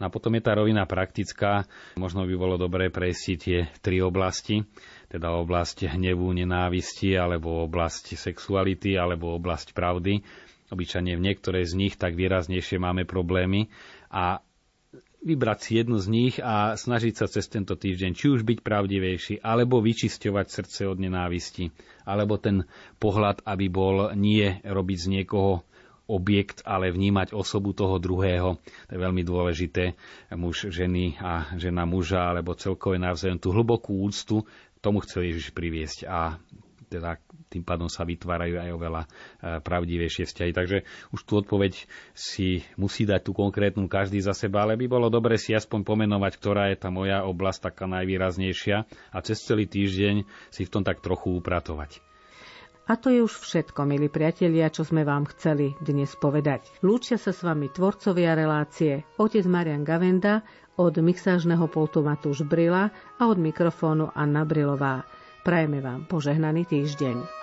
No 0.01 0.11
a 0.11 0.11
potom 0.11 0.35
je 0.35 0.43
tá 0.43 0.59
rovina 0.59 0.83
praktická. 0.83 1.63
Možno 1.95 2.27
by 2.27 2.35
bolo 2.35 2.59
dobré 2.59 2.91
prejsť 2.91 3.25
tie 3.39 3.71
tri 3.79 4.03
oblasti, 4.03 4.67
teda 5.07 5.31
oblasť 5.39 5.95
hnevu, 5.95 6.27
nenávisti, 6.35 7.15
alebo 7.15 7.63
oblasť 7.63 8.19
sexuality, 8.19 8.99
alebo 8.99 9.31
oblasť 9.39 9.71
pravdy. 9.71 10.19
Obyčajne 10.75 11.15
v 11.15 11.23
niektorej 11.23 11.71
z 11.71 11.75
nich 11.79 11.95
tak 11.95 12.19
výraznejšie 12.19 12.83
máme 12.83 13.07
problémy 13.07 13.71
a 14.11 14.43
vybrať 15.23 15.59
si 15.63 15.71
jednu 15.79 15.97
z 16.03 16.07
nich 16.11 16.35
a 16.43 16.75
snažiť 16.75 17.15
sa 17.15 17.27
cez 17.31 17.47
tento 17.47 17.79
týždeň 17.79 18.13
či 18.13 18.27
už 18.29 18.43
byť 18.43 18.59
pravdivejší, 18.61 19.35
alebo 19.41 19.79
vyčisťovať 19.79 20.47
srdce 20.51 20.81
od 20.91 20.99
nenávisti, 20.99 21.71
alebo 22.03 22.37
ten 22.37 22.67
pohľad, 22.99 23.47
aby 23.47 23.67
bol 23.71 24.11
nie 24.19 24.59
robiť 24.67 24.99
z 24.99 25.07
niekoho 25.09 25.63
objekt, 26.11 26.67
ale 26.67 26.91
vnímať 26.91 27.33
osobu 27.33 27.73
toho 27.73 27.97
druhého. 28.03 28.59
To 28.59 28.91
je 28.91 28.99
veľmi 29.01 29.23
dôležité. 29.23 29.95
Muž 30.35 30.69
ženy 30.69 31.17
a 31.23 31.55
žena 31.57 31.87
muža, 31.87 32.35
alebo 32.35 32.59
celkové 32.59 32.99
navzájom 32.99 33.39
tú 33.39 33.55
hlbokú 33.55 34.03
úctu, 34.03 34.43
tomu 34.83 35.01
chcel 35.07 35.31
Ježiš 35.31 35.55
priviesť. 35.55 36.11
A 36.11 36.37
teda 36.93 37.17
tým 37.49 37.65
pádom 37.65 37.89
sa 37.89 38.05
vytvárajú 38.05 38.61
aj 38.61 38.71
oveľa 38.73 39.03
e, 39.05 39.09
pravdivejšie 39.65 40.29
vzťahy. 40.29 40.53
Takže 40.53 40.77
už 41.13 41.21
tú 41.25 41.41
odpoveď 41.41 41.89
si 42.13 42.65
musí 42.77 43.09
dať 43.09 43.29
tú 43.29 43.33
konkrétnu 43.33 43.89
každý 43.89 44.21
za 44.21 44.37
seba, 44.37 44.69
ale 44.69 44.77
by 44.77 44.87
bolo 44.89 45.09
dobre 45.09 45.41
si 45.41 45.57
aspoň 45.57 45.81
pomenovať, 45.85 46.33
ktorá 46.37 46.69
je 46.73 46.77
tá 46.77 46.93
moja 46.93 47.25
oblasť 47.25 47.73
taká 47.73 47.85
najvýraznejšia 47.89 48.77
a 49.13 49.19
cez 49.25 49.41
celý 49.41 49.65
týždeň 49.65 50.25
si 50.53 50.63
v 50.65 50.73
tom 50.73 50.85
tak 50.85 51.01
trochu 51.01 51.33
upratovať. 51.33 52.05
A 52.83 52.99
to 52.99 53.15
je 53.15 53.23
už 53.23 53.39
všetko, 53.39 53.87
milí 53.87 54.11
priatelia, 54.11 54.67
čo 54.67 54.83
sme 54.83 55.07
vám 55.07 55.31
chceli 55.31 55.71
dnes 55.79 56.19
povedať. 56.19 56.67
Lúčia 56.83 57.15
sa 57.15 57.31
s 57.31 57.47
vami 57.47 57.71
tvorcovia 57.71 58.35
relácie 58.35 59.07
otec 59.23 59.47
Marian 59.47 59.87
Gavenda, 59.87 60.43
od 60.75 60.99
mixážneho 60.99 61.69
pultu 61.69 62.01
Matúš 62.01 62.43
Brila 62.43 62.91
a 63.21 63.23
od 63.29 63.39
mikrofónu 63.39 64.11
Anna 64.17 64.43
Brilová. 64.43 65.05
Prajeme 65.43 65.83
vám 65.83 66.07
požehnaný 66.07 66.63
týždeň. 66.71 67.42